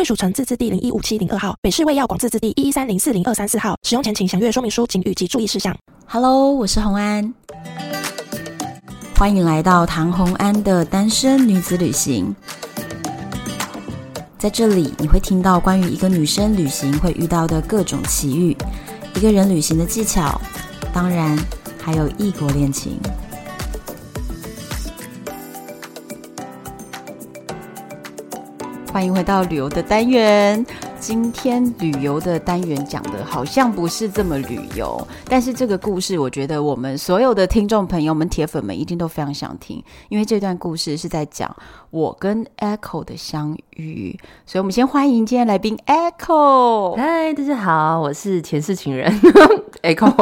[0.00, 3.76] 贵属城自治地零一五七零二号，北市卫药广自治地一一三零四零二三四号。
[3.82, 5.76] 使用前请详阅说明书、请及注意事项。
[6.06, 7.34] Hello，我是洪安，
[9.14, 12.34] 欢迎来到唐洪安的单身女子旅行。
[14.38, 18.56] 在这里，你会听到关于一个女生旅行会遇到的各种奇遇，
[19.16, 20.40] 一个人旅行的技巧，
[20.94, 21.38] 当然
[21.78, 22.98] 还有异国恋情。
[28.92, 30.66] 欢迎回到旅游的单元。
[30.98, 41.54] 今天旅游的单元讲的好像不是这么旅游，但是这个故事，我觉得我们所有的听众朋友们、铁粉们一定都非常想听，因为这段故事是在讲
[41.90, 44.18] 我跟 Echo 的相遇。
[44.44, 46.96] 所以，我们先欢迎今天来宾 Echo。
[46.96, 49.10] 嗨，大家好，我是前世情人
[49.82, 50.12] Echo。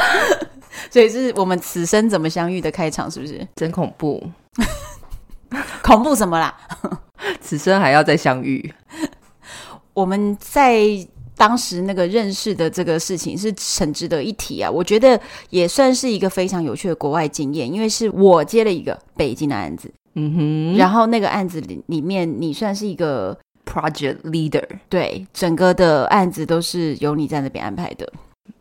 [0.90, 3.46] 所以是我们此生怎么相遇的开场，是不是？
[3.54, 4.26] 真恐怖，
[5.82, 6.54] 恐怖什么啦？
[7.40, 8.72] 此生还要再相遇。
[9.94, 10.80] 我们在
[11.36, 14.70] 当时那个认识的这个事情是很值得一提啊！
[14.70, 28.12] 我觉得也算是一个非常有趣的国外经验，因为是我接了一个北京的案子，嗯哼，然后那个案子里里面你算是一个 project leader，对，整个的案子都是由你在那边安排的，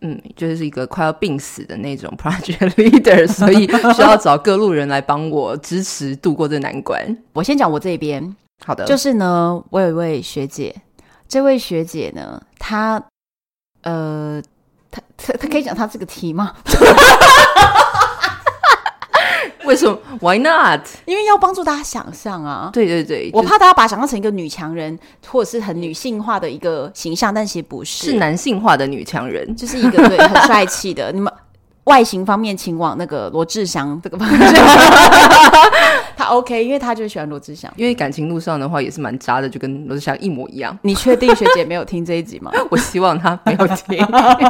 [0.02, 7.18] 嗯，就是一个快要病死的那种 project leader，所以需要找各路人来帮我支持度过这难关。
[7.34, 8.36] 我先讲我这边。
[8.66, 10.76] 好的，就是呢，我有一位学姐，
[11.28, 13.02] 这位学姐呢，她
[13.84, 14.42] 呃，
[14.90, 16.54] 她她她可以讲她这个题吗？
[19.68, 20.82] 为什么？Why not？
[21.06, 22.70] 因为要帮助大家想象啊。
[22.74, 24.98] 对对对，我怕大家把她想象成一个女强人，
[25.28, 31.32] 或者是很女性化的一个形象，但其实不是，是男性化的女强人，就是一个对很帅气的你们。
[31.88, 34.40] 外形方面，请往那个罗志祥这个方向。
[36.18, 37.72] 他 OK，因为他就喜欢罗志祥。
[37.78, 40.78] 因为感情路上的话也是蛮渣的，就跟罗志祥一模一样。
[40.82, 42.52] 你确定学姐没有听这一集吗？
[42.70, 44.06] 我希望她没有听。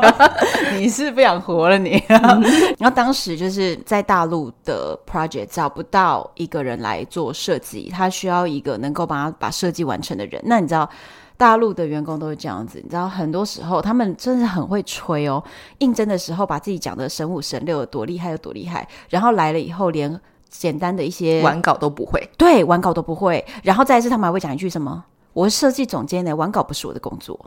[0.78, 2.02] 你是不想活了你？
[2.08, 10.42] 然后当时就是在大陆的 project 找不到一个人来做设计，他需要一个能够帮他把设计完成的人。
[10.46, 10.90] 那你知道？
[11.38, 15.42] 大陆的员工都是这样子，你知道，很多时候他们真的很会吹哦。
[15.78, 23.46] 应征的时候把自己讲的神五神六，有多厉害有多厉害，然后来了以后连简单的一些完稿都不会，对，完稿都不会。
[23.62, 27.40] 然后再一次，他们还会讲一句什么：“我是设计总监呢，完稿不是我的工作。”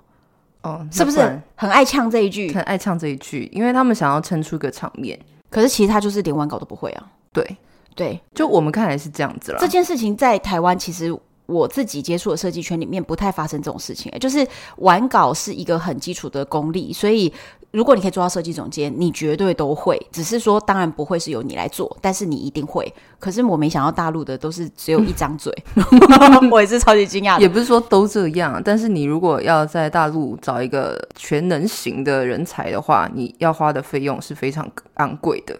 [0.62, 1.18] 哦，是不是
[1.56, 2.52] 很爱呛这一句？
[2.54, 5.18] 很爱呛这一句，因为他们想要撑出个场面。
[5.50, 7.10] 可是其实他就是连完稿都不会啊。
[7.32, 7.56] 对
[7.96, 9.58] 对，就我们看来是这样子了。
[9.58, 11.12] 这件事情在台湾其实。
[11.50, 14.46] 我自己接触的设计圈里面不太发生这种事情，就是
[14.76, 17.32] 完稿是一个很基础的功力，所以
[17.72, 20.00] 如果你可以做到设计总监，你绝对都会。
[20.12, 22.92] 只是说，当然不会是由你来做，但是你一定会。
[23.18, 25.52] 可是我没想到大陆的都是只有一张嘴，
[26.50, 27.38] 我也是超级惊讶。
[27.38, 35.58] 也不是说都这样，但是你如果要在大陆找一个全能型的人才的话，你要花的费用是非常昂贵的。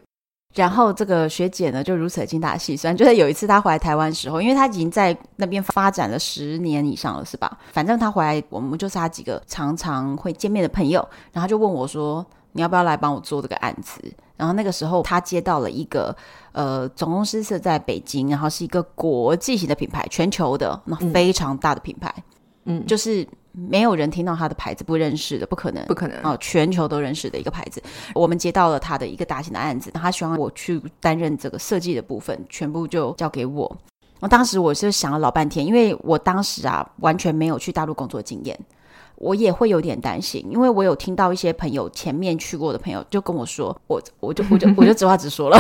[0.55, 2.97] 然后这个学姐呢，就如此精打细算。
[2.97, 7.56] 就在有一次她回来台湾的时候，因为她已经在那边发展了十年以上了，是吧？
[7.72, 11.09] 反正她回来，我们就是她几个常常会见面的朋友。
[11.33, 14.00] 然后就问我说：“你要不要来帮我做这个案子？”
[14.37, 16.15] 然后那个时候她接到了一个
[16.50, 22.12] 呃总公司是在北京，然后是一个国际型的品牌，全球的那非常大的品牌，
[22.65, 23.27] 嗯，就是。
[23.53, 26.37] 没有人听到他的牌子不认识的，不可能，不可能哦！
[26.41, 27.83] 全球都认识的一个牌子。
[28.15, 33.77] 我们接到了他的一个大型的案子，他希望我去担任这个设计的部分，全部就交给我。
[34.21, 38.59] 我当时我是想了老半天，因为我当时啊完全没有去大陆工作经验，
[39.16, 45.59] 我也会有点担心，因为我有听到一些朋友前面去过的朋友就跟我说，我我就我就我就直话直说了，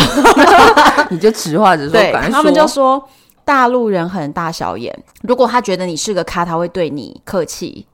[1.10, 3.02] 你就直话直说，对，他们就说。
[3.44, 7.86] 大陆人很大小眼，如果他觉得你是个咖，他会对你客气；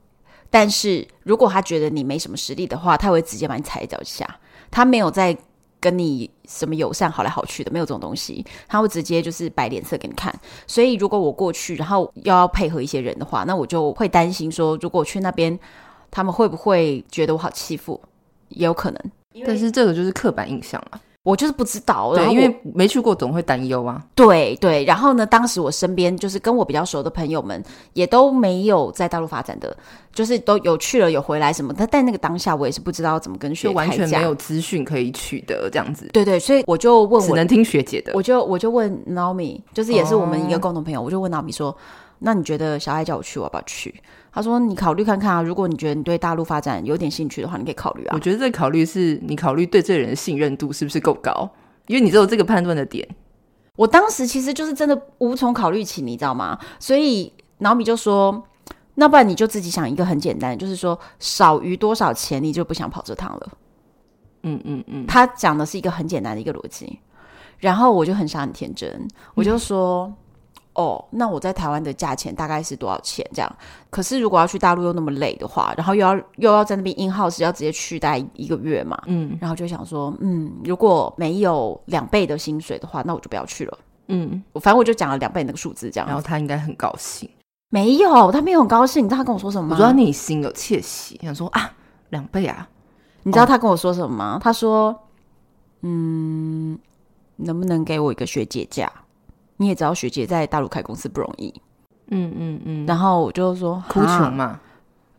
[0.49, 4.27] 但是如果他觉得你没什么实力的话，他会直接把你踩在脚下。
[4.69, 5.35] 他没有在
[5.79, 10.33] 跟你什么友善好来好去的，没有这种东西，他会直接就是摆脸色给你看。
[10.67, 15.57] 所以如果我过去，然后要要配合一些人的话，那我就会担心说，如果去那边，
[16.11, 17.99] 他们会不会觉得我好欺负？
[18.49, 19.01] 也有可能。
[19.45, 20.99] 但是这个就是刻板印象啊。
[21.27, 24.01] 我就是不知道，对，因为没去过总会担忧啊。
[24.15, 29.75] 对对，然后呢，当时我身边就是跟我比较熟的朋友们，也都没有在大陆发展的，
[30.13, 31.85] 就是都有去了有回来什么但。
[31.91, 36.09] 但那个当下，我也是不知道怎么跟学完全没有资讯可以取得这样子。
[36.13, 38.13] 对对，所以我就问我，只能听学姐的。
[38.15, 41.75] 我就我就问 Naomi，就是也是我们一个共同朋友，哦、我就问 Naomi 说
[42.19, 51.49] ：“那你觉得小爱叫我去，我要不要去？”他说：“你考虑看看啊，如果你觉得你对大陆发展有点兴趣的话，你可以考虑啊。”我觉得这个考虑是你考虑对这个人的信任度是不是够高。
[51.87, 53.07] 因为你只有这个判断的点，
[53.75, 56.59] 我当时其实就是真的无从考虑起，你知道吗？
[56.79, 58.43] 所以脑米就说
[58.95, 63.51] ：“那不然你就自己想一个很简单，就是说少于多少钱你就不想跑这趟了。”
[64.43, 66.99] 嗯嗯嗯，他讲的是一个很简单的一个逻辑，
[67.57, 70.05] 然后我就很傻很天真，我就说。
[70.05, 70.15] 嗯
[70.77, 73.27] 哦，那我在台湾的价钱大概是多少钱？
[73.33, 73.55] 这样，
[73.89, 83.77] 可是如果要去大陆又那么累的话，然后又要又要在那边 in house 要直接去待一个月嘛，嗯，然后就想说，嗯，如果没有两倍的薪水的话，那我就不要去了，
[84.07, 87.27] 嗯，我反正我就讲了两倍那个数字，这样，然后他应该很高兴，
[87.69, 89.75] 没有，他没有很高兴，你知道他跟我说什么吗？
[89.75, 91.73] 我知道内心有窃喜，想说啊，
[92.09, 92.69] 两倍啊，
[93.23, 94.35] 你知道他跟我说什么吗？
[94.35, 94.95] 哦、他说，
[95.81, 96.77] 嗯，
[97.37, 98.91] 能不能给我一个学姐价？
[99.57, 101.53] 你也知道学姐在大陆开公司不容易，
[102.11, 104.59] 嗯嗯嗯，然后我就说哭穷嘛，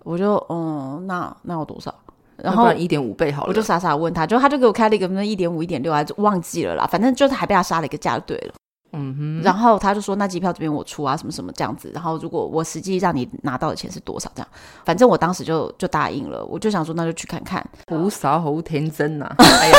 [0.04, 1.94] 我就嗯，那那有多少？
[2.36, 8.54] 然后一点五倍好了，我就傻傻问他，就他就给我开了一个那一点五、一点六，还是忘记了啦，反正就是还被他杀了一个价就对了，
[8.92, 9.42] 嗯哼。
[9.42, 11.90] 然后他就说那机票这边我出啊，什么什么这样子。
[11.92, 14.48] 然后如果我实际让你拿到的钱是多少这样，
[14.84, 17.68] 反正我当时就就答应了，我就想说那就去看看。
[17.88, 19.76] 胡少好天真呐、啊， 哎呀。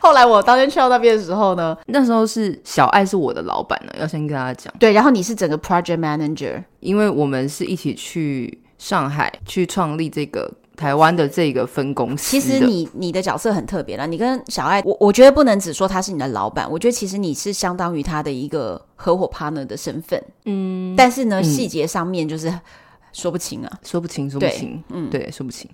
[0.00, 4.72] 后来我当天去到那边的时候呢，那时候是小爱是我的老板呢，要先跟大家讲。
[4.78, 12.30] 对，然后你是整个 project manager，因为我们是一起去上海去创立这个台湾的这个分公司。
[12.30, 20.22] 其实你你的角色很特别啦，你跟小爱，我我觉得不能只说他是你的老板，我觉得其实你是相当于他的一个合伙 partner 的身份。
[20.44, 22.48] 嗯，但是呢，细节上面就是
[23.12, 25.68] 说不清啊，说不清，说不清，嗯，对，说不清。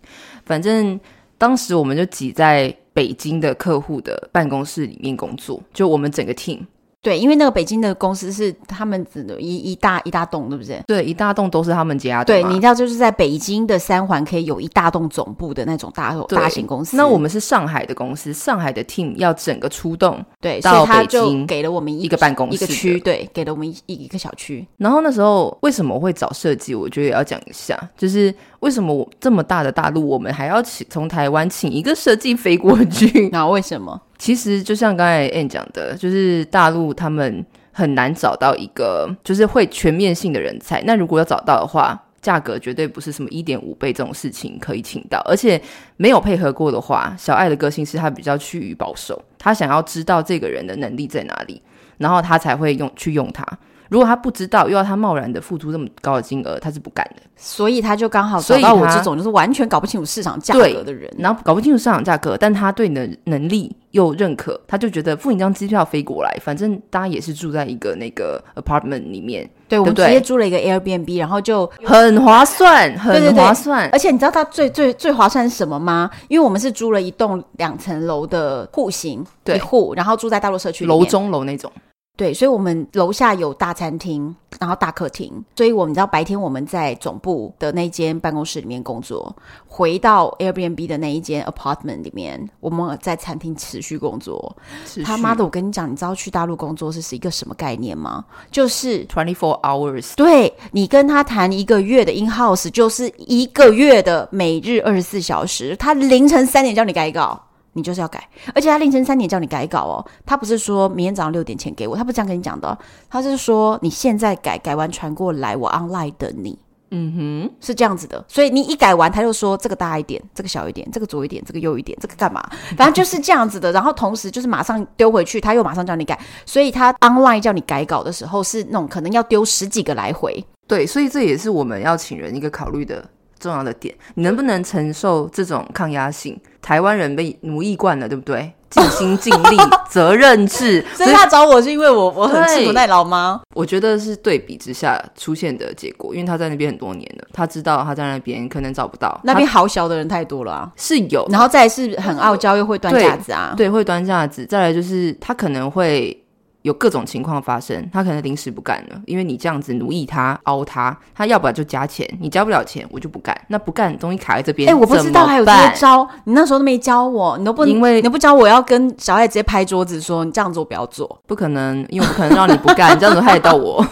[0.47, 0.99] 反正
[1.37, 2.75] 当时我们就挤在。
[2.95, 6.61] 北京的客户的办公室里面工作，就我们整个 team。
[7.03, 9.07] 对，因为那个北京的公司是他们
[9.39, 10.83] 一一大一大栋，对不对？
[10.87, 12.25] 对，一大栋都是他们家的。
[12.25, 16.97] 对，你知道就是在北京的三环可以有一大栋总部的那种大大型公司。
[16.97, 24.67] 那我们是上海的公司，上海的 team 要整个出动，对，到北京给了我们一,一个办公室一个区，对，给了我们一一个小区。
[24.79, 26.75] 然后那时候为什么会找设计？
[26.75, 28.35] 我觉得也要讲一下，就是
[28.65, 33.29] 为什么我这么大的大陆，我们还要请从台湾请一个设计飞过去？
[33.31, 34.01] 那为什么？
[34.17, 40.83] 其实就像刚才 Anne 讲的，就是大陆他们很难找到一个就是会全面性的人才。
[40.87, 45.21] 那如果要找到的话，价格绝对不是什么一点五倍这种事情可以请到。
[45.27, 45.61] 而且
[45.99, 51.61] 没有配合过的话，小爱的个性是他比较趋于保守，他想要知道这个人的能力在哪里，
[51.99, 53.47] 然后他才会用去用他。
[53.89, 57.23] 如果他不知道，又要他贸然的付出这么高的金额，他是不敢的。
[57.37, 73.81] 所以他就刚好找到我这种就是完全搞不清楚市场价格的人，然后搞不清楚市场价格，但他对你的能力又认可，他就觉得付你张机票飞过来，反正大家也是住在一个那个 apartment 里面，对，对我们直接租了一个 Airbnb，然后就很划算，很划算。
[73.81, 76.09] 对对对，而且你知道他最最最划算是什么吗？
[76.29, 81.71] 因为我们是租了一栋两层楼的户型，对，户，然后住在大陆社区，楼中楼那种。
[82.17, 85.45] 对，所以，我们楼下有大餐厅，然后大客厅。
[85.57, 89.35] 所以，我们知道白天我们在总部的那间办公室里面工作，
[89.67, 94.57] 回到 Airbnb 的那一间 apartment 里面，我们在餐厅持续工作。
[95.05, 98.25] 他妈的，我跟你讲，你知道去大陆工作是是一个什么概念吗？
[98.49, 100.15] 就是 twenty four hours。
[100.15, 105.75] 对，你跟他谈一个月的 in house，就是一个月的每日二十四小时。
[105.75, 107.43] 他凌晨三点叫你改稿。
[107.75, 110.05] 你就是要改，而且他凌晨三点叫你改稿哦。
[110.25, 112.77] 他不是说明天早上六点前给我，他不是这样跟你讲的。
[113.11, 116.59] 他是说你现在改，改完传过来，我 online 等你。
[116.97, 118.25] 嗯哼，是这样子的。
[118.29, 122.41] 所以你一改完，他就说这个大一点，这个小一点，这个左一点，这个右一点，这个干嘛？
[122.77, 123.73] 反正就是这样子的。
[123.73, 126.17] 然后同时就是马上丢回去，他又马上叫你改。
[126.47, 130.45] 所以他 online 叫你改稿的时候，是那种可能要丢十几个来回。
[130.69, 133.05] 对，所以这也是我们要请人一个考虑的。
[133.45, 136.41] 重要的点，你能不能承受这种抗压性？
[136.63, 138.51] 台湾人被奴役惯了，对不对？
[138.71, 139.57] 尽心尽力，
[139.89, 140.85] 责任制。
[140.97, 143.43] 所以他找我是因为我我很吃苦耐劳吗？
[143.55, 149.21] 我觉得是对比之下出现的结果，因为他在那边很多年了，他知道他在那边可能找不到。
[149.23, 151.25] 那边好小的人太多了啊，是有。
[151.31, 154.45] 然后再来是很傲娇又会端架子啊，对，对，会端架子。
[154.47, 156.24] 再来就是他可能会
[156.65, 163.39] 有各种情况发生，他可能临时不干了，因为你这样子奴役他、凹他，他要不然就加钱，你交不了钱，我就不干。
[163.49, 164.67] 那不干，东西卡在这边。
[164.71, 173.87] 哎、欸，我不知道还有这些招，你那时候都没教我，你都不，因为你都不教我要跟小爱直接拍桌子说，你这样做不要做，不可能，因为我不可能让你不干，你 这样子害得到我。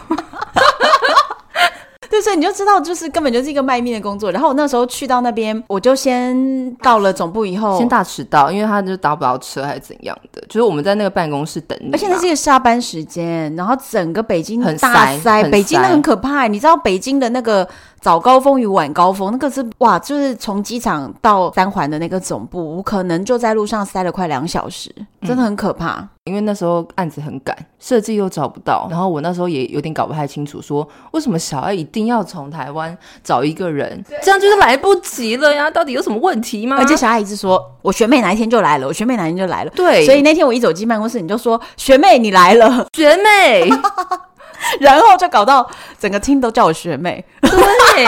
[2.34, 4.30] 你就知道，就是根本就是一个卖命的工作。
[4.30, 10.42] 然后我那时候去到那边，我就先到了总部以后，先大迟到，因为他就打不到车还是怎样的。
[10.48, 16.46] 就是我们在那个办公室等你，而且那是一个下班时间，然后整个北京很大塞，塞北京很可怕。
[16.46, 17.68] 你知道北京的那个
[18.02, 24.92] 早高峰与晚高峰，那个是哇，就是从机场到三环的那个总部，我可能就在路上塞了快两小时，
[25.24, 26.00] 真的很可怕。
[26.00, 35.68] 嗯因为那时候案子很赶，设计又找不到，然后我那时候也有点搞不太清楚，说为什么小爱一定要从台湾找一个人，这样就是来不及了呀？
[35.68, 36.76] 到底有什么问题吗？
[36.78, 39.70] 而且小爱一直说我学妹哪一天就来了，我学妹哪一天就来了。
[39.74, 43.68] 对，所以那天我一走进办公室，你就说学妹你来了，学妹，
[44.80, 45.68] 然后就搞到
[45.98, 47.24] 整个厅都叫我学妹。
[47.40, 48.04] 对，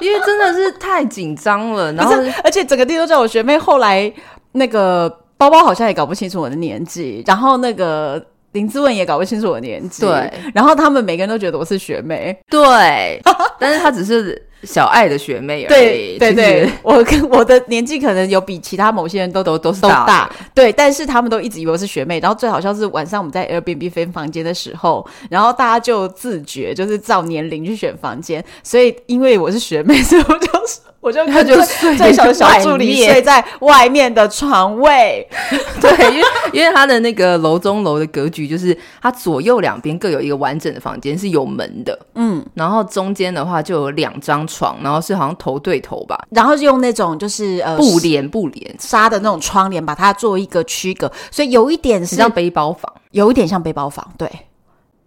[0.00, 2.14] 因为真的是太紧张了， 然后
[2.44, 3.58] 而且整个厅都叫我学妹。
[3.58, 4.12] 后来
[4.52, 5.22] 那个。
[5.38, 8.18] 包包好像也搞不清楚我的年纪，然后那个
[8.56, 13.20] 林志文也搞不清楚我的年纪，对，然后他们每个人都觉得我是学妹，对，
[13.58, 30.80] 但是她只是小爱的学妹而已，对对对，我跟我的年纪可能有比其他某些人都都都是大，大，对，但是他们都一直以为我是学妹，然后最好像是晚上我们在 Airbnb 分房间的时候，然后大家就自觉就是照年龄去选房间，所以因为我是学妹，所以我就是。
[31.06, 31.54] 我就跟就
[31.96, 35.24] 最小的小助理睡在外面的床位，
[35.80, 48.74] 对，因为因为他的那个楼中楼的格局，就是它左右两边各有一个完整的房间是有门的，嗯，然后中间的话就有两张床，然后是好像头对头吧，然后是用那种就是呃布帘布帘。
[48.80, 54.28] 纱的那种窗帘把它做一个区隔，所以有一点是像背包房，有一点像背包房，对，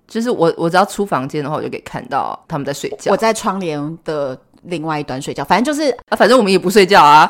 [0.08, 4.40] 就是我我只要出房间的话，我就可以看到他们在睡觉，我在窗帘的。
[4.64, 7.30] 另外一端睡觉，反正就是啊，反正我们也不睡觉啊，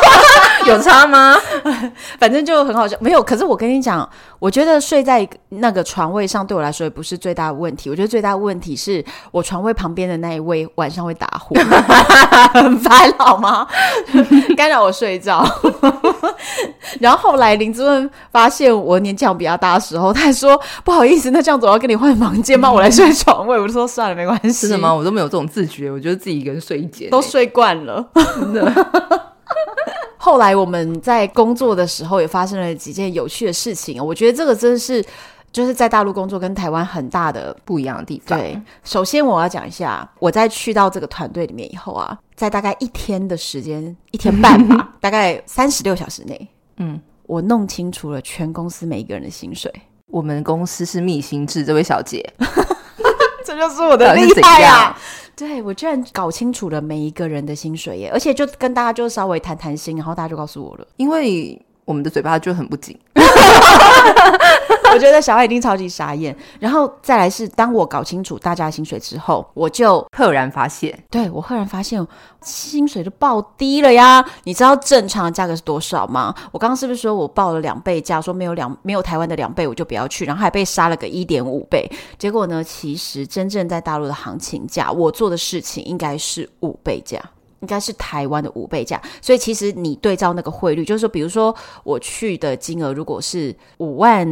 [0.66, 1.36] 有差吗？
[2.18, 3.22] 反正就很好笑，没有。
[3.22, 7.90] 可是我跟你讲，我觉得睡在那个床位上对我来说也不是最大的问题。
[7.90, 11.54] 我觉得最大的问题是我床位旁边的那一位晚上会打呼，
[12.54, 13.66] 很烦好吗？
[14.56, 15.44] 干扰我睡觉。
[17.00, 22.70] 然后后来林志文发现我年纪比较大的时候，他还说不好意思，那这样子我要跟你换房间吗？
[22.70, 23.58] 我来睡床位。
[23.58, 24.52] 我就说算了，没关系。
[24.52, 24.92] 是的吗？
[24.94, 28.08] 我都没有这种自觉，我觉得自己一个人睡一间都睡惯了。
[28.14, 28.72] 真的。
[30.16, 35.04] 后来我们在工作的时候也发生了几件有趣的事情，我觉得这个真的是
[35.52, 38.38] 就是在大陆工作跟台湾很大的不一样的地方。
[38.38, 49.70] 对，首先我要讲一下，我在去到这个团队里面以后啊，在大概一天的时间，一天半吧， 大概三十六小时内，嗯，我弄清楚了全公司每一个人的薪水。
[50.06, 52.24] 我们公司是密薪制，这位小姐，
[53.44, 54.96] 这就是我的厉害呀！
[55.36, 62.96] 对，我居然搞清楚了每一个人的薪水耶，而且就跟大家就稍微谈谈心，然后大家就告诉我了，因为我们的嘴巴就很不紧。
[64.94, 72.06] 我觉得小爱一定超级傻眼，然后再来是当我搞清楚大家的薪水之后，我就赫然发现，对，我赫然发现
[72.42, 74.24] 薪水都爆低了呀！
[74.44, 76.32] 你知道正常的价格是多少吗？
[76.52, 81.90] 我刚刚是不是说我报了两倍价，说没有两没有台湾的两倍我就不要去，然后还被杀了个一点五倍？
[82.16, 87.20] 结果呢，其实真正在大陆的行情价，我做的事情应该是五倍价。
[87.60, 94.28] 应该是台湾的五倍价，所以其实你对照那个汇率，就是说，比如说我去的金额如果是五万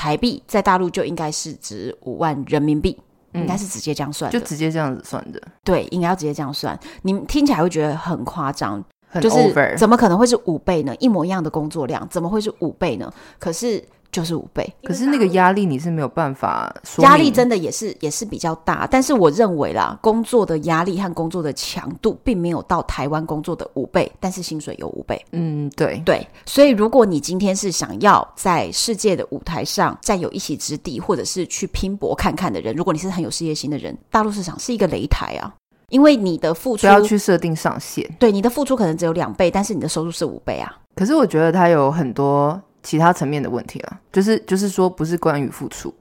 [0.00, 2.98] 台币，在大陆就应该是值五万人民币，
[3.34, 5.38] 应该是直接这样算，就直接这样子算的。
[5.62, 6.78] 对，应该要直接这样算。
[7.02, 8.82] 你们听起来会觉得很夸张，
[9.20, 10.96] 就是怎么可能会是五倍呢？
[11.00, 13.12] 一模一样的工作量，怎么会是五倍呢？
[13.38, 13.84] 可是。
[14.12, 25.24] 就是五倍，可是那个压力你是没有办法说，压力真的也是也是比较大，但是我认为啦，工作的压力和工作的强度并没有到台湾工作的五倍，但是薪水有五倍。
[25.32, 35.54] 嗯，对对，所以如果你今天是想要在世界的舞台上占有一席之地，或者是去拼搏看看的人，如果你是很有事业心的人，大陆市场是一个擂台啊，
[35.88, 40.76] 因为你的付出不要去设定上限，对，你的付出可能只有两倍，但是你的收入是五倍啊。
[40.96, 42.60] 可是我觉得它有很多。
[42.82, 45.92] 其他层面的问题了，就是就是说，不是关于付出，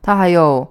[0.00, 0.66] 他还有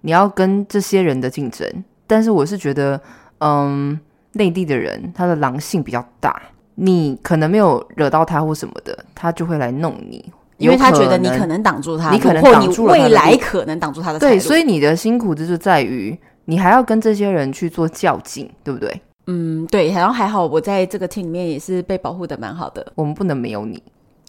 [0.00, 1.66] 你要跟这些人的竞争。
[2.06, 3.00] 但是我是觉得，
[3.38, 3.98] 嗯，
[4.32, 6.42] 内地的人他的狼性比较大，
[6.74, 14.18] 你可能没有惹到他或什么的，他就会来弄你，因为他觉得你可能挡住他，你可能挡住未来可能挡住他的。
[14.18, 19.00] 对，所以你的辛苦就是在于你还要跟这些人去做较劲，对不对？
[19.26, 19.90] 嗯，对。
[19.90, 22.86] 然后还好，我在这个 team 里面也是被保护的蛮好的。
[22.94, 23.82] 我们不能没有你。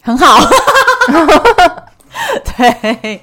[0.05, 0.37] 很好，
[2.55, 3.19] 对，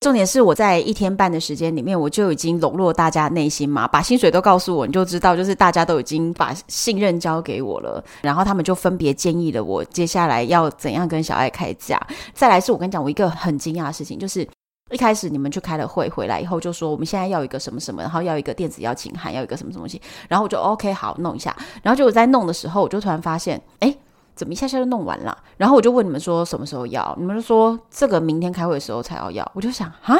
[0.00, 12.00] 重点是我在一天半的时间里面，我就已经笼络大家内心嘛，把薪水都告诉我，你就知道，就是大家都已经把信任交给我了，然后他们就分别建议了我接下来要怎样跟小爱开价。
[12.32, 14.48] 再来是我跟你讲，我一个很惊讶的事情，就是
[14.90, 23.94] 一开始你们去开了会回来以后，就说我们现在要一个什么什么，然后要一个电子邀请函，要一个什么什么东西，然后我就 OK 好弄一下，然后就我在弄的时候，我就突然发现，哎。
[24.42, 25.38] 怎么一下下就弄完了？
[25.56, 27.14] 然后我就问你们说什么时候要？
[27.16, 29.48] 你们就说这个明天开会的时候才要要。
[29.54, 30.18] 我就想啊。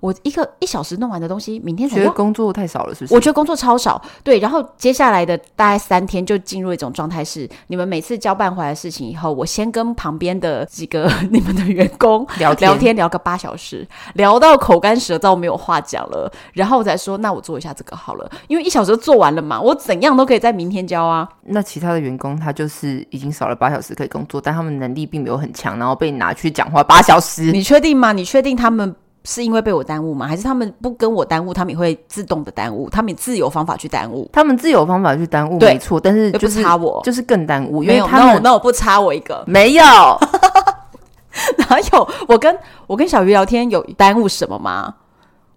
[0.00, 3.14] 我一个一小时弄完的东西，明天才觉得工作太少了，是不是？
[3.14, 4.38] 我觉得工作超少，对。
[4.38, 21.28] 然后接下来的大概三天就进入一种状态，是你们每次交办回来的事情以后，我先跟旁边的几个 你们的员工聊天聊天聊个八小时，聊到口干舌燥没有话讲了，然后我再说那我做一下这个好了，因为一小时做完了嘛，我怎样都可以在明天交啊。
[21.42, 28.12] 那其他的员工他就是已经少了八小时可以工作，但他们能力并没有很强，然后被你拿去讲话八小时，你确定吗？
[28.12, 28.94] 你确定他们？
[29.24, 30.26] 是因为被我耽误吗？
[30.26, 32.88] 还是他们不跟我耽误，他们也会自动的耽误？
[32.90, 34.28] 他们自有方法去耽误？
[34.32, 36.00] 他们自有方法去耽误，没错。
[36.00, 37.82] 但是就是不插我，就是更耽误。
[37.82, 39.84] 没有，那我那我不差我一个，没有。
[41.58, 42.08] 哪有？
[42.26, 44.94] 我跟我跟小鱼聊天有耽误什么吗？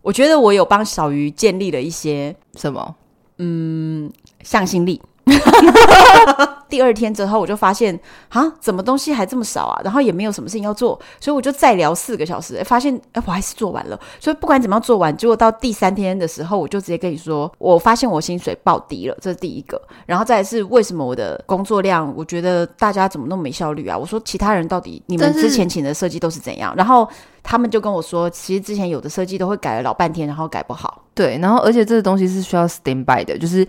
[0.01, 2.95] 我觉得我有帮小鱼建立了一些什么？
[3.37, 4.11] 嗯，
[4.43, 5.01] 向心力。
[6.73, 7.97] 第二天之后，我就发现
[8.29, 9.79] 啊，怎么东西还这么少啊？
[9.83, 13.99] 然后也没有什么事情要做，所以我就再聊四个小时，发现哎，我还是做完了。
[14.19, 19.79] 所以不管怎么样做完，结果到第三天的时候，我就直接跟你说，我发现我薪水爆低了，这是第一个。
[20.07, 23.95] 然后再是为什么我的工作量，我觉得大家怎么那么没效率啊？
[23.95, 26.73] 我说其他人到底你们之前请的设计都是怎样？
[26.75, 27.07] 然后
[27.43, 31.03] 他们就跟我说，其实之前有的设计都会改了老半天，然后改不好。
[31.13, 33.67] 对，然后而且这个东西是需要 stand by 的，就是。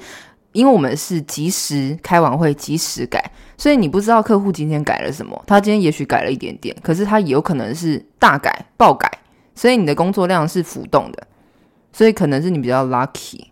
[0.54, 3.22] 因为我们是及时开完会及时改，
[3.58, 5.38] 所以你不知道客户今天改了什么。
[5.46, 9.10] 他今天也许改了一点点，可是他也有可能是大改、爆改，
[9.54, 11.26] 所以你的工作量是浮动的。
[11.92, 13.44] 所以可能是你比较 lucky，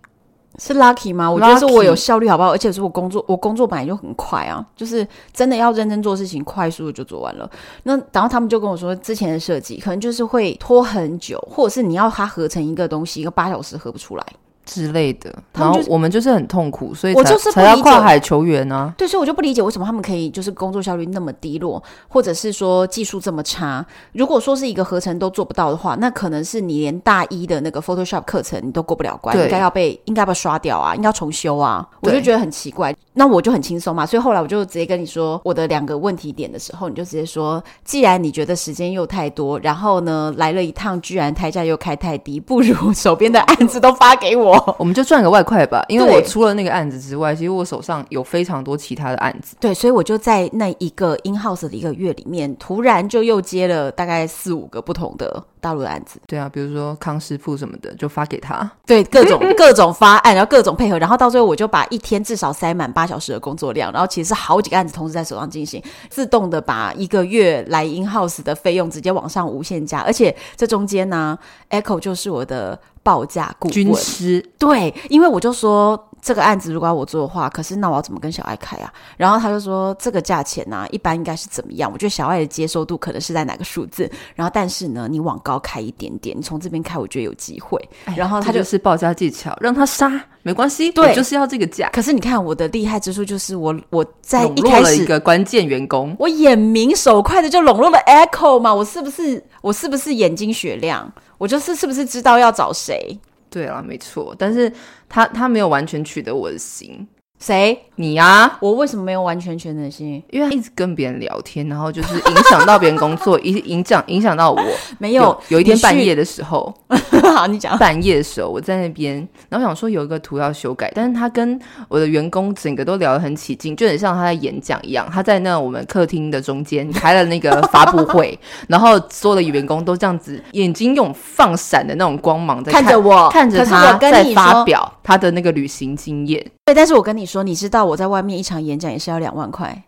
[0.59, 1.31] 是 lucky 吗？
[1.31, 2.51] 我觉得是我有效率，好不好？
[2.51, 7.49] 而且是我工作，我工作本来就很快啊，就是真的要认真做事情，快速的就做完了。
[7.85, 14.27] 那然后他们就跟我说，之前的设计可能就是会拖很久，或者是你要它合成一个东西，一个八小时合不出来。
[14.65, 18.93] 之类的，然后我们就是很痛苦，所以我就是才要跨海求援啊。
[18.97, 23.85] 对，所以我就不理解为什么他们可以就是工作效率那么低落，或者是说技术这么差。
[24.13, 31.87] 如果说是一个合成都做不到的话，那可能是你连大一的那个 Photoshop 课程你都过不了关，应该要被应该要被刷掉啊，应该要重修啊。
[32.01, 34.07] 我就觉得很奇怪，那我就很轻松嘛。
[34.07, 45.33] 所以后来我就直接跟你说我的两个问题点的时候，你就直接说，既然你觉得时间又太多，然后呢来了一趟，居然台价又开太低，不如手边的案子都发给我，我们就赚个。
[45.33, 49.57] 外快吧，因为我除了那个案子之外，其实我手上有非常多其他的案子。
[49.59, 56.21] 对，所以我就在那一个 in house 的一个月里面，突然就又接了大概四五个不同的大陆的案子。
[56.27, 58.71] 对啊，比如说康师傅什么的，就发给他。
[58.85, 71.39] 对，各种 各种发案，然后各种配合，然后到最后我就把一天至少塞满八小时的工作量，然后其实是好几个案子同时在手上进行，自动的把一个月来 in house 的费用直接往上无限加，而且这中间呢
[71.71, 72.79] ，Echo 就是我的。
[73.05, 78.93] 报价顾问军师对，因为我就说这个案子如果要我做的话，可是那我要怎么跟小爱开啊？
[79.17, 81.91] 然后他就说这个价钱呢、啊，一般应该是怎么样？
[81.93, 84.09] 我觉得小爱的接受度可能是在哪个数字？
[84.37, 87.77] 然后但是呢，你往高开一点点，你从这边开，我觉得有机会。
[88.05, 90.09] 哎、然后他就，就是报价技巧，让他杀
[90.45, 91.91] 没关系，对，就是要这个价。
[91.93, 101.13] 可是你看我的厉害之处就是我我在一开始一个关键员工，我眼明手快的就笼络了 Echo 嘛，我是不是我是不是眼睛雪亮？
[101.39, 103.19] 我就是是不是知道要找谁？
[103.53, 104.73] 对了，没错，但是
[105.09, 107.07] 他他没有完全取得我的心。
[107.39, 107.79] 谁？
[108.03, 108.59] 你啊？
[108.61, 110.23] 我为什么没有完全全能性？
[110.31, 114.61] 因为他一直跟别人聊天，然后就是影响到别人工作，影 影响影响到我。
[114.99, 116.75] 没有，有，有一天半夜的时候，
[117.37, 117.79] 好，你讲。
[117.79, 119.17] 半夜的时候，我在那边，
[119.49, 125.09] 然后想说有一个图要修改，但是他跟我的员工整个都聊得很起劲，就很像他在演讲一样。
[125.13, 128.39] 他在那我们客厅的中间开了那个 发布会，
[128.69, 136.45] 然后所有的员工都这样子，眼睛用放闪的那种光芒在看，看着我，看着他在发表他的那个旅行经验。
[136.65, 139.85] 对，但是我跟你说，你知道我我在外面一场演讲也是要两万块。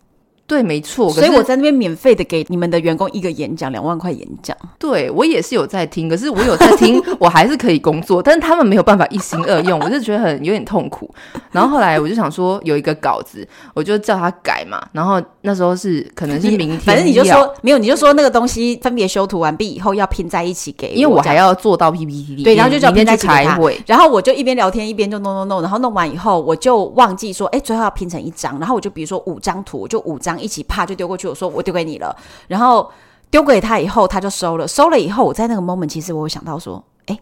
[0.47, 4.55] 对，没错，所以我在那边免费的给你们的员工一个演讲，两万块演讲。
[4.79, 11.13] 对，我也是有在听，可是我有在听， 我还是可以工作，但是他们没有办法一心二用，我就觉得很有点痛苦。
[11.51, 14.83] 然后后来我就想说，有一个稿子，我就叫他改嘛。
[14.93, 22.43] 然后那时候是可能是明天，反正你就说没有，你就说那个东西分别修图完毕以后要拼在一起给，因为我还要做到 PPT。
[22.43, 31.17] 对，然后就叫拼在一起开会，然后我就一边聊天一边就弄弄弄，然后弄完以后我就忘记说，哎，最后要拼成一张，然后我就比如说五张图，我就五张一起啪就丢过。
[31.17, 32.15] 去我说我丢给你了，
[32.49, 32.91] 然后
[33.31, 34.67] 丢给他以后，他就收了。
[34.67, 37.19] 收了以后，我在那个 moment，其实我有想到说，哎，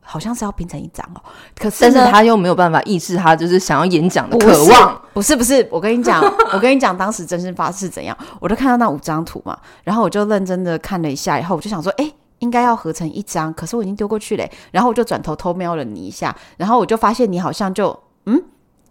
[0.00, 1.20] 好像是要拼成一张哦。
[1.56, 5.00] 可是，但是他又没有办法抑制他就是想要演讲的渴望。
[5.12, 8.16] 不是不是，我跟你讲， 我跟你讲，当时真心发是怎样？
[8.40, 13.52] 我就看到那五张图嘛，然后我就认真的看了一下，以后我就想说，哎，应该要合成一张。
[13.52, 18.42] 可是我已经丢过去了，然后我就转头偷瞄了你一下，然后我就发现你好像就嗯。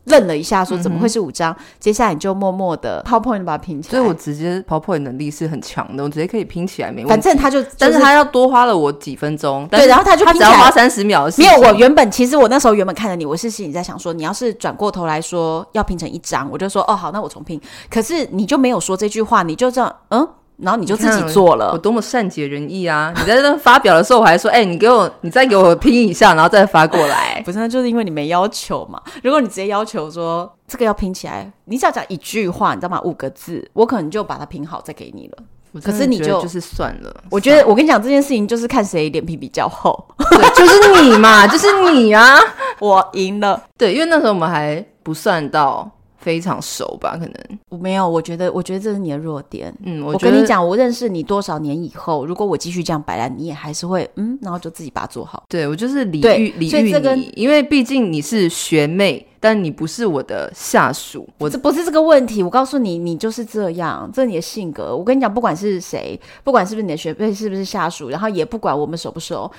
[0.07, 1.53] 愣了一下，说怎么会是五张？
[1.53, 3.91] 嗯、接下来你就默默的 PowerPoint 把它拼起来。
[3.91, 7.09] 所以我直接 PowerPoint 能力是很强的，我直接可以拼起来，没问题。
[7.09, 9.67] 反正他就，但是他要多花了我几分钟。
[9.69, 11.27] 对，然后他就拼起来，他只要花三十秒。
[11.37, 17.59] 没有，我原本其实我那时候原本看着你，我是心里在想说，你要是转过头来说要拼成一张，我就说哦好，那我重拼。
[17.89, 20.27] 可是你就没有说这句话，你就这样嗯。
[20.57, 23.13] 然后你就自己做了，我多么善解人意啊！
[23.15, 27.39] 你在那发表的时候，我还说：“哎、欸，你给我，你再给我拼一下，然后再发过来。
[27.45, 28.99] ”不是，那就是因为你没要求嘛。
[29.23, 32.99] 如果你直接要求说这个要拼起来，你只要讲一句话，你知道吗？
[33.03, 35.37] 五个字，我可能就把它拼好再给你了。
[35.83, 37.15] 可是你就就是算了。
[37.29, 40.07] 我觉得我跟你讲这件事情，就是看谁脸皮比较厚，
[40.55, 42.35] 就是你嘛，就是你啊，
[42.79, 43.61] 我赢了。
[43.77, 45.87] 对，因为那时候我们还不算到。
[46.27, 47.13] 非常熟吧？
[47.13, 47.33] 可能
[47.69, 49.73] 我没有，我觉得，我觉得这是你的弱点。
[49.85, 55.45] 嗯，我，我跟你讲，我认识你多少年以后，如果我继续这样摆烂，你也还是会嗯，然后就自己把它做好。
[55.47, 61.25] 对，我就是礼遇礼遇你，因为毕竟你是学妹，但你不是我的下属。
[61.37, 64.93] 我这不是这个问题，我告诉你，你就是这样，这是你的性格。
[64.93, 69.49] 我跟你讲，不管是谁，不管是不是你的学妹，是不是下属，然后也不管我们熟不熟，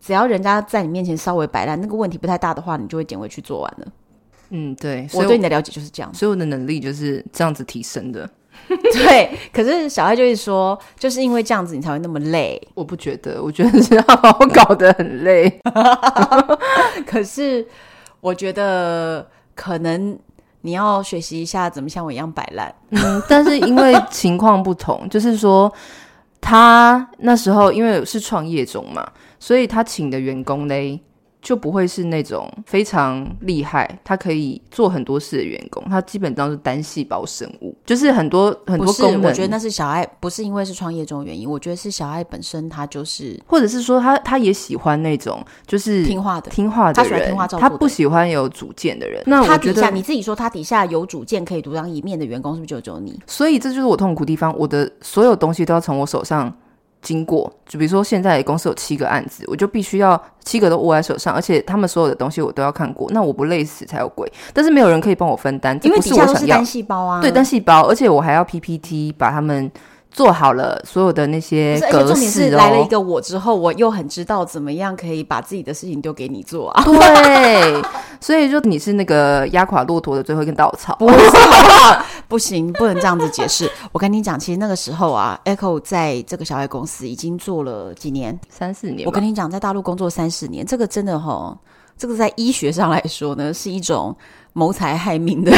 [0.00, 3.86] 只要人家在你面前稍微摆烂，那个问题不太大的话，你就会捡回去做完了。
[4.50, 8.28] 嗯，对，我对你的了解就是这样，所以我的能力就是这样子提升的。
[8.68, 12.60] 对，可是小爱就是说，就是因为这样子，你才会那么累。
[12.74, 15.60] 我不觉得，我觉得是要把我搞得很累。
[17.06, 17.66] 可是
[18.20, 20.18] 我觉得可能
[20.62, 22.74] 你要学习一下怎么像我一样摆烂。
[22.90, 25.72] 嗯，但是因为情况不同，就是说
[26.40, 29.06] 他那时候因为是创业中嘛，
[29.38, 30.98] 所以他请的员工嘞。
[31.46, 39.22] 就不会是那种非常厉害，他可以做很多事的员工，他基本上是单细胞生物，就是很多很多功能。
[39.22, 49.22] 我觉得那是小爱，不是因为是创业中的原因，我觉得是小爱本身他就是，或者是说他他也喜欢那种就是听话的听话的人，他喜欢听话照顾的人，他不喜欢有主见的人。
[49.24, 53.16] 那他底下你自己说他底下有主见可以独当一面的员工，是不是就只有你？
[53.24, 56.52] 所以这就是我痛苦的地方，我的所有东西都要从我手上。
[57.06, 64.30] 经过，就比如说现在公司有七个案子，我就必须要七个都握在手上，而且他们所有的东西我都要看过，那我不累死才有鬼。
[64.52, 69.70] 但是没有人可以帮我分担，因为底下都是单细胞啊，对，单细胞，而且我还要 PPT 把他们。
[70.16, 76.82] 做好了所有的那些格式，哦，重点是来了一个我之后，我又很知道怎么样可以把自己的事情丢给你做啊。
[76.84, 77.82] 对，
[78.18, 80.94] 所以就你是那个压垮骆驼的最后一根稻草。
[80.94, 82.06] 不是，好不好？
[82.28, 83.70] 不行，不能这样子解释。
[83.92, 89.04] 我跟你讲，其实那个时候啊，Echo 在这个小爱公司已经做了几年，三四年。
[89.04, 91.54] 我跟你讲，在大陆工作三四年，这个真的齁，
[91.98, 94.16] 这个在医学上来说呢，是一种。
[94.56, 95.52] 谋财害命的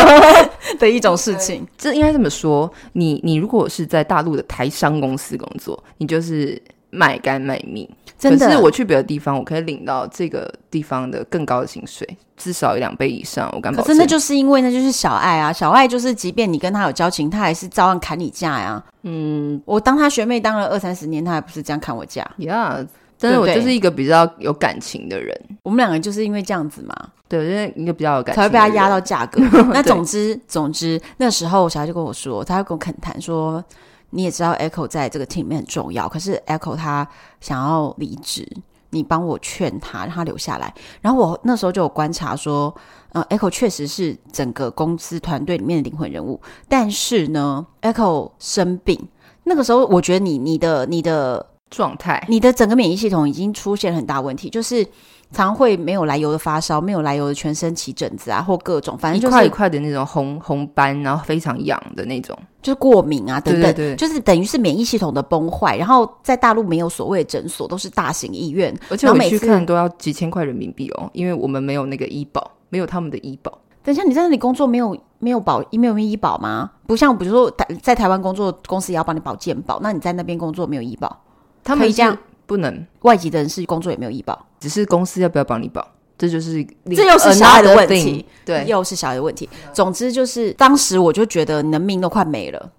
[0.80, 2.72] 的一种事情， 这应该这么说。
[2.94, 7.86] 你你如果是在大陆的台商公司工作，你就是卖肝卖命。
[8.18, 12.06] 真的，可是我去别的地方，我可以领到这个地方的更高的薪水，
[12.38, 13.50] 至少一两倍以上。
[13.54, 13.86] 我敢保证。
[13.88, 18.82] 真的就是因为那就是小爱啊，小爱就是，即便你跟他有交情，他还是照样砍你价呀。
[19.02, 22.22] 嗯，我当他学妹当了二三十年，他还不是这样砍我价？
[22.38, 22.86] 呀、yeah。
[23.20, 26.94] 但是我就是一个比较有感情的人，我们两个就是因为这样子嘛，
[27.28, 29.38] 对，因为一个比较有感情，才会被他压到价格。
[29.74, 33.62] 那总之，总之那时候小孩就跟我说，他会跟我恳谈说，
[34.10, 37.06] 你也知道 Echo 在这个 team 里面很重要，可是 Echo 他
[37.42, 38.48] 想要离职，
[38.88, 40.72] 你帮我劝他，让他留下来。
[41.02, 42.74] 然后我那时候就有观察说，
[43.12, 48.98] 呃，Echo 确实是整个公司团队里面的灵魂人物，但是呢，Echo 生病，
[49.44, 51.49] 那个时候我觉得你、你的、你的。
[51.70, 54.86] 状态，你的整个免疫系统已经出现很大问题，就是
[55.32, 65.76] 常会没有来由的发烧，没有来由的全身起疹子啊，或各种反正就是一块一块的那种红红斑，然后非常痒的那种，就是过敏啊等等，对对对，就是等于是免疫系统的崩坏。
[65.76, 73.56] 然后在大陆没有所谓诊所，都是大型医院，而且我每次看都要几千块人民币哦，因为我们没有那个医保，没有他们的医保。
[73.82, 76.70] 等一下，你在那里工作没有没有保没有医保吗？
[76.86, 81.16] 不像比如说在台湾工作，公司也要帮你保健保，那你在那边工作没有医保？
[81.62, 85.86] 他们这样不能，外籍的人士工作也没有医保，只是公司要不要帮你保，
[86.18, 89.48] 这就是这又是小孩的问题，对，又是小孩的问题。
[89.72, 92.70] 总之就是当时我就觉得你的命都快没了。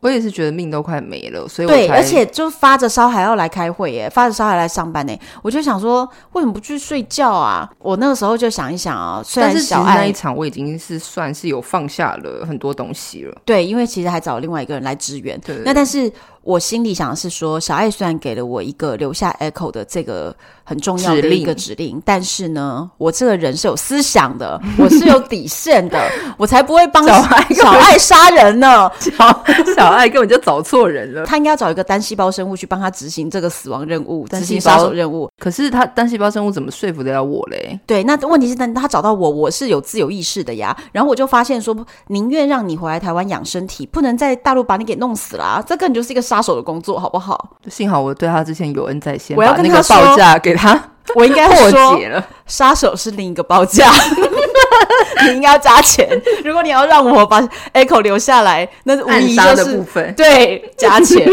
[0.00, 5.18] 我也是觉得命都快没了，所以我对，而且就发着烧还要来开会耶，发着烧还来上班呢。
[5.42, 7.68] 我就想说，为什么不去睡觉啊？
[7.80, 15.36] 我那个时候就想一想啊，虽然小爱那一场我已经是算是有放下了很多东西了，对，因为其实还找另外一个人来支援。
[15.40, 16.08] 对，那但是
[16.48, 20.34] 我心里想的是说，小爱虽然给了我一个留下 echo 的这个
[20.64, 28.90] 很重要的一个指令，指令但是呢，我这个人是有思想的， 我是有底线的， 我才不会帮小爱小爱杀人呢。
[28.98, 29.44] 小
[29.76, 35.30] 小爱根本就找错人了，他应该要找一个单细胞生物去帮他执行这个死亡任务，执行杀手任务。
[35.38, 37.78] 可是他单细胞生物怎么说服得了我嘞？
[37.86, 40.74] 对，那问题是，但他找到我，我是有自由意识的呀。
[40.92, 46.37] 然后我就发现说，宁愿让你回来台湾养身体，不能在大陆把你给弄死了啊，这根本就是一个杀。
[46.38, 47.56] 杀手的工作好不好？
[47.68, 50.80] 幸好我对他之前有恩在先，我要跟他把那个报价给他。
[51.16, 53.90] 我应该 破解了，杀手是另一个报价，
[55.26, 56.08] 你应该要加钱。
[56.44, 61.24] 如果你要让我把 Echo 留下来，那是无疑就是的部分，对，加钱，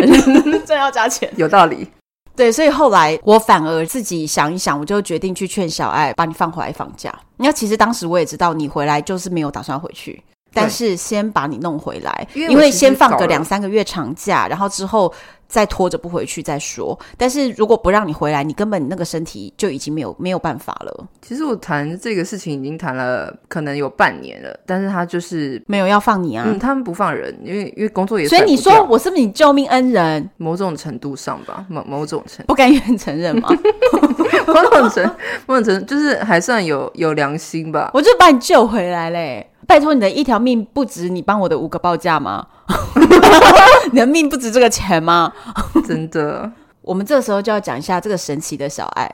[0.66, 1.88] 真要加钱，有道理。
[2.36, 7.14] 对，所以后来我反而自己想一想，我就决定去劝小爱把你放回来放假。
[7.38, 10.24] 那其实当时我也知道你回来就是没有打算回去。
[10.56, 15.14] 但是先把你弄回来，因为，先放个两三个月长假，然后之后
[15.50, 16.98] 再拖着不回去再说。
[17.18, 21.08] 但是如果不让你回来，你根本那个身体就已经没有没有办法了。
[21.22, 26.46] 其实我谈这个事情已经谈了可能有半年了，但是他就是没有要放你啊。
[26.48, 28.28] 嗯，他们不放人，因为因为工作也。
[28.28, 30.30] 所以你说我是不是你救命恩人？
[30.38, 33.50] 某种程度上吧，某某种程度不甘愿承认吗？
[34.48, 35.16] 某种程
[35.48, 37.92] 某种程就是还算有有良心吧。
[37.94, 39.46] 我就把你救回来嘞。
[39.68, 42.46] 拜托，你的一条命不值你帮我的五个报价吗？
[43.92, 45.32] 你的命不值这个钱吗？
[45.88, 46.52] 真的，
[46.82, 49.10] 我们这个时候就要讲一下这个神奇的小爱。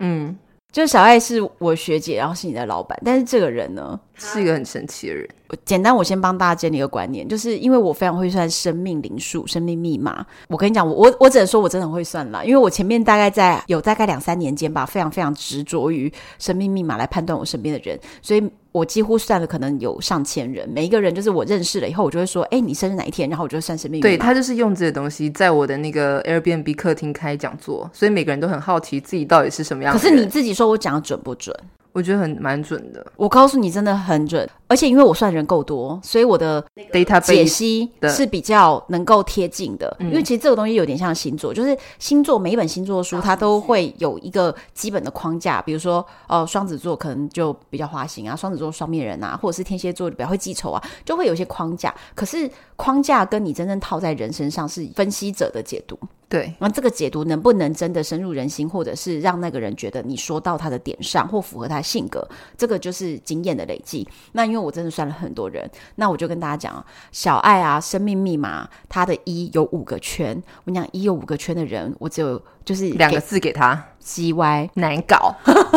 [0.00, 0.36] 嗯，
[0.72, 5.28] 就是小爱是我学姐，然后是你的老板，但是这个人呢，是一个很神奇的人。
[5.64, 10.26] 简单，我先帮大家建立一个观念，就是因为我非常会算生命灵数、生命密码。
[10.48, 20.68] 我跟你讲，我我我只能说我真的很会算啦，因为我前面大概在有大概两三年间吧，非常非常执着于生命密码来判断我身边的人，所以我几乎算了可能有上千人。
[20.68, 23.28] 每一个人就是我认识了以后，我就会说，哎，你生日哪一天？
[23.28, 24.02] 然后我就算生命密码。
[24.02, 30.00] 对，他就是用这个东西在我的那个 Airbnb 客厅开讲座，所以每个人都很好奇自己到底是什么样的。
[30.00, 31.54] 可是你自己说我讲的准不准？
[31.96, 34.46] 我觉得很蛮准的，我告诉你，真的很准。
[34.68, 39.96] 而且因为我算人够多，所以我的 data 解析是比较能够贴近的。
[40.00, 51.94] 因为其实这个东西有点像星座，就是星座每一本星座书它都会有一个基本的框架，比如说哦，双子座可能就比较花心啊，双子座双面人啊，或者是天蝎座比较会记仇啊，就会有一些框架。
[52.14, 55.98] 可是框架跟你真正套在人身上是分析者的解读。
[56.28, 64.06] 对，那这个解读能不能真的深入人心，或者是让那个人觉得你说到他的点上，或符合他的性格，这个就是经验的累积。
[64.32, 70.34] 那因为我真的算了很多人，那我就跟大家讲，小爱啊，生命密码，他的一有五个圈。
[70.64, 75.32] 我跟你讲，一有五个圈的人，我只有就是两个字给他，G Y 难搞，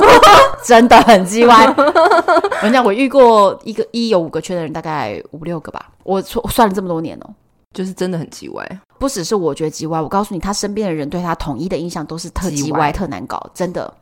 [0.66, 1.66] 真的很 G Y。
[1.78, 5.92] 我跟你讲，我遇过一个一有五个圈的人，大概五六个吧。
[6.04, 7.30] 我算了这么多年哦。
[7.76, 13.94] 就是真的很叽歪，不只是我觉得叽歪，我告诉你，他身边的人对他统一的印象都是特叽歪、特难搞，真的。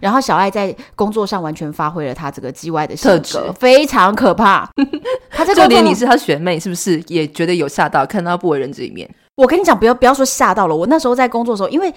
[0.00, 4.68] 然后小爱在工作上完全发挥了他这个叽歪的性格，非常可怕。
[5.30, 9.08] 他在就连你是他学妹，是不是也觉得有吓到，看到不为人知一面？
[9.36, 10.74] 我跟你讲，不要不要说吓到了。
[10.74, 11.94] 我那时候在工作的时候，因为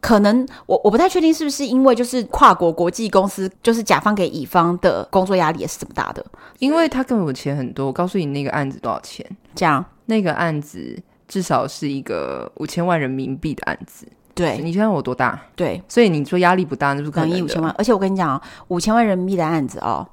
[0.00, 6.24] 可能我我不太确定是不是因为就是跨国国际公司，就是甲方给乙方的工作压力也是这么大的，
[6.58, 7.86] 因为他根本钱很多。
[7.86, 9.24] 我告诉你，那个案子多少钱？
[9.54, 9.84] 这样。
[10.06, 15.40] 那个案子至少是一个五千万人民币的案子，对，你现在我多大？
[15.54, 17.30] 对，所以你说压力不大，那不可能。
[17.30, 20.04] 一五千万，而且我跟你讲，五千万人民币的案子哦，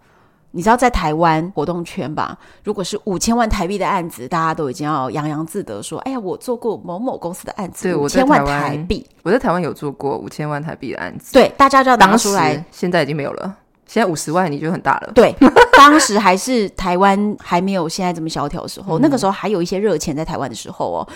[0.52, 2.38] 你知道在台湾活动圈吧？
[2.64, 13.56] 如果是五千万台币的案子，大家都已经要洋洋自得说：“哎呀，我做过某某公司的案子，对，五千万台币，我在台湾有做过五千万台币的案子。”对，大家就要拿出来，现在已经没有了。
[13.86, 15.12] 现在五十万你就很大了。
[15.16, 15.34] 对，
[15.78, 21.08] 当时还是台湾还没有现在这么萧条的时候， 嗯、那个时候还有一些热钱在台湾的时候哦，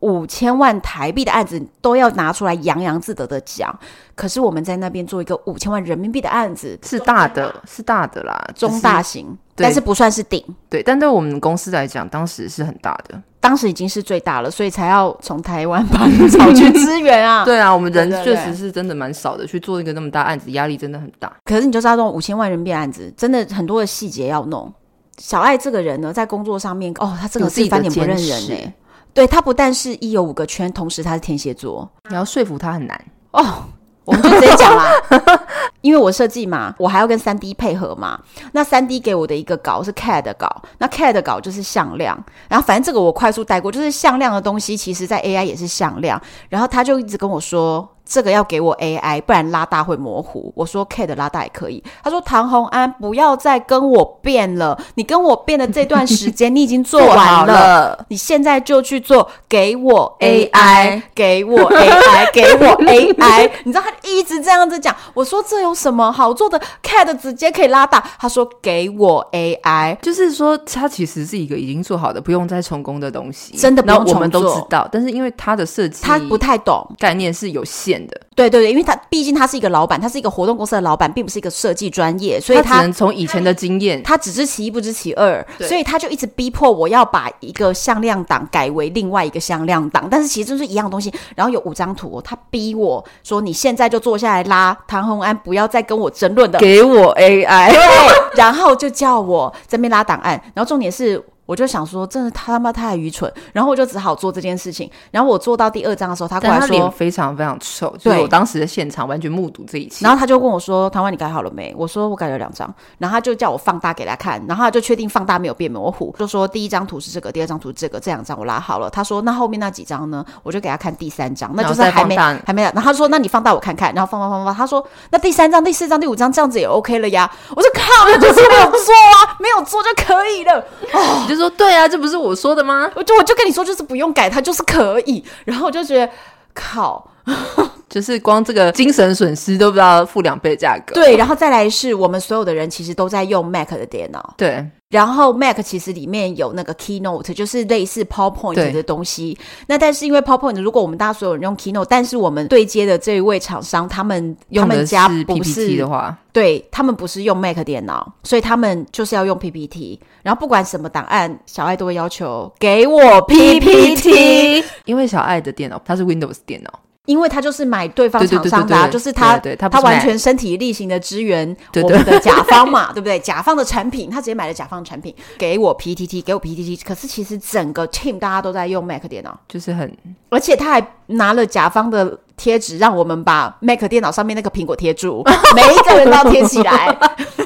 [0.00, 3.76] 五千万台币的案子都要拿出来洋洋自得的讲。
[4.14, 10.44] 可是我们在那边做一个五千万人民币的案子，是大的，是大的啦，中大型，但是不算是顶。
[10.68, 13.20] 对，但对我们公司来讲，当时是很大的。
[13.40, 17.44] 当时已经是最大了，所以才要从台湾把你找去支援啊！
[17.46, 21.32] 对啊，我们人确实是真的蛮少的，去做一个那么大案子，压力真的很大。
[21.44, 24.70] 可是你就知道，这种五千万人民币案子，真的很多的细节要弄。
[25.18, 28.72] 小爱这个人呢，在工作上面，哦，他这个是翻脸不认人呢。
[29.18, 33.64] 对，他不但是一有五个圈，同时他是天蝎座，你要说服他很难哦。
[34.04, 34.92] 我们就直接讲啦，
[35.82, 38.18] 因为我设计嘛，我还要跟三 D 配合嘛。
[38.52, 42.16] 那三 D 给我的一个稿是 CAD 的稿，那 CAD 的稿就是向量。
[42.48, 46.22] 然后反正这个我快速带过，就是向量的东西，其实在 AI 也是向量。
[46.48, 50.50] 然后他就一直跟我说，这个要给我 AI，不然拉大会模糊。
[50.56, 51.82] 我说 K 的拉大也可以。
[52.02, 63.50] 他说唐红安不要再跟我变了，你跟我变的这段时间你已经做完了， 了你现在就去做，给我 AI，给我 AI， 给我 AI。
[63.64, 68.02] 你知道他一直这样子讲，我说这有什么好做的？CAD 直接可以拉大。
[68.18, 74.14] 他说给我 AI，就是说他其实是一个已经做好的，不用再重工的东西，真的不用重做。
[74.14, 78.20] 我们都知道，但是因为他的设计，他不太懂概念是有限的。
[78.34, 91.12] 对对对，因为他毕竟他是一个老板，他是一个活动公司的老板，并不是一个设计专业，所以他，他只能从以前的经验，他只知其一不知其二，所以他就一直逼迫我要把一个向量档改为另外一个向量档，但是其实就是一样东西。
[91.34, 101.24] 然后有五张图，他逼我说：“你现在就坐下来拉唐红安，不要再跟我争论的，给我 AI。”对，然后就叫我这边拉档案，然后重点是。
[101.48, 104.90] 我就想说，真的他妈太愚蠢，然后我就只好做这件事情。
[105.10, 110.04] 然后我做到第二章的时候，他过来说，脸非常非常臭，就是我当时的现场完全目睹这一切。
[110.04, 118.90] 然后他就问我说：“唐湾，你改好了没？”我说：“我改了两张。”然后他就叫我放大给他看，然后他就确定放大没有变模糊，就说第一张图是这个，第二张图是这个，这两张我拉好了。
[118.90, 122.62] 他说：“那后面那几张呢？”我就给他看第三张，那就是还没还没。
[122.62, 130.58] 然后他说：“那你放大我看看。”然后放放放放，他说：“那第三张、第四张、第五张这样子也 OK 了呀。”我说：“靠，那就是没有做啊，没有做就可以了。”
[130.92, 132.16] 哦，你 就说对啊，这不是。
[132.16, 132.90] 我说的吗？
[132.94, 135.24] 我就我就跟你说，就是不用改，它就是可以。
[135.44, 136.12] 然后我就觉得，
[136.54, 137.10] 靠，
[137.88, 140.94] 就是光这个精神损失都不知道付两倍价格。
[140.94, 144.34] 对，然后再来是我们所有的人其实都在用 Mac 的电脑。
[144.36, 144.66] 对。
[144.90, 149.36] 然后 Mac 其实里面有那个 Keynote，就是类似 PowerPoint 的东西。
[149.66, 160.00] 那但是因为 PowerPoint，如果我们大家所有人用 Keynote，但是我们对接的这一位厂商，他们他们家不是的话，对他们不是用 Mac 电脑，所以他们就是要用 PPT。
[160.22, 166.72] 然后不管什么档案，小爱都会要求给我 PPT，因为小爱的电脑它是 Windows 电脑。
[167.08, 173.18] 因为他就是买对方厂商的，啊，就是他，他，他完全身体力行的支援我们的甲方嘛， 对，不对？
[173.18, 176.78] 甲方的产品，他直接买了甲方的产品，给我 PTT，给我 PTT。
[176.84, 179.90] 可是其实整个 team 大家都在用 Mac 电脑，就是很，
[180.28, 185.24] 而且他还拿了甲方的贴纸，让我们把 Mac 电脑上面那个苹果贴住，
[185.56, 186.94] 每一个人都要贴起来。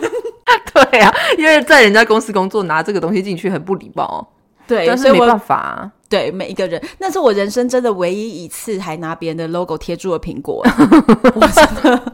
[0.74, 4.26] 对啊，因为在人家公司工作，拿这个东西进去很不礼貌哦。
[4.72, 5.90] 对，但是没办法啊。
[6.08, 10.62] 对每一个人，那是我人生真的唯一一次还拿别人的 logo 贴住了苹果，
[11.34, 12.12] 我真的，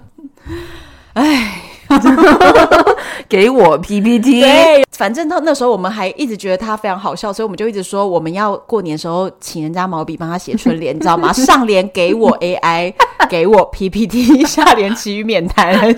[1.15, 1.63] 哎，
[3.29, 4.41] 给我 PPT。
[4.41, 11.33] 对，反正他那时候我们还一直觉得他非常好笑，所以我们就一直说我们要过年的时候请人家毛笔帮他写春联，你知道吗？
[11.35, 12.95] 上联给我 AI，
[13.29, 15.93] 给我 PPT，下联其余免谈。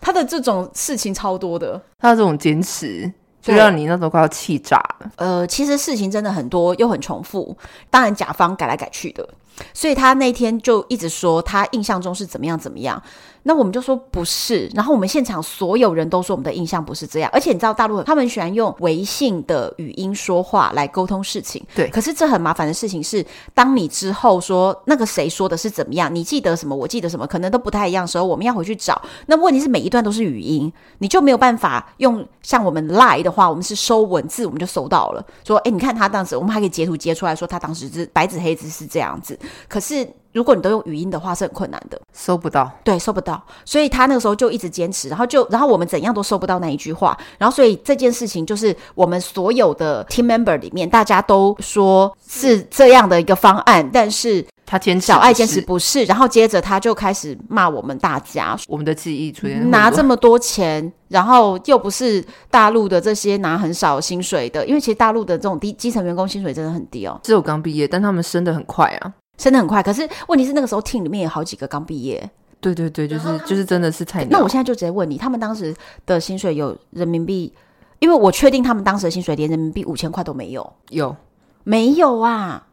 [0.00, 3.10] 他的这种事情超多的，他的这种坚持。
[3.42, 5.10] 就让你那时候快要气炸了。
[5.16, 7.54] 呃，其实事情真的很多，又很重复。
[7.90, 9.28] 当然，甲方改来改去的，
[9.74, 13.02] 所以他那天就一直说他印象中是怎么样怎么样。
[13.44, 21.88] 那我们就说不是，然后我们现场所有人都说我们的印象不是这样，而且你知道大陆他们喜欢用微信的语音说话来沟通事情，对。
[21.90, 29.00] 可是这很麻烦的事情是，当你之后说那个谁说的是怎么样，你记得什么，我记得什么，可能都不太一样的时候，我们要回去找。
[29.26, 40.08] 那问题是每一段都是语音，你就没有办法用像我们 Line 的话，我们是收文字，我们就收到了，说哎，你看他当时，我们还可以截图截出来说他当时是白纸黑字是这样子，可是。
[40.32, 42.70] 如果你都用语音的话，是很困难的，收不到。
[42.82, 43.42] 对，收不到。
[43.64, 69.12] 所以他那个时候就一直坚持，然后就，然后我们怎样都收不到那一句话，然后所以这件事情就是我们所有的 team member 里面，大家都说是这样的一个方案，但是他坚持，小爱坚持不是，然后接着他就开始骂我们大家，我们的记忆出现拿这么多钱，然后又不是大陆的这些拿很少薪水的，因为其实大陆的这种低基层员工薪水真的很低哦，只有刚毕业，但他们升的很快啊。
[69.38, 72.30] 升的很快，可是问题是那个时候 team 里面有好几个刚毕业。
[72.60, 74.28] 对对对，就是就是真的是菜鸟。
[74.30, 75.74] 那我现在就直接问你，他们当时
[76.06, 77.52] 的薪水有人民币？
[77.98, 80.72] 因为我确定他们当时的薪水连人民币五千块都没有。
[80.90, 81.16] 有
[81.64, 82.66] 没有啊？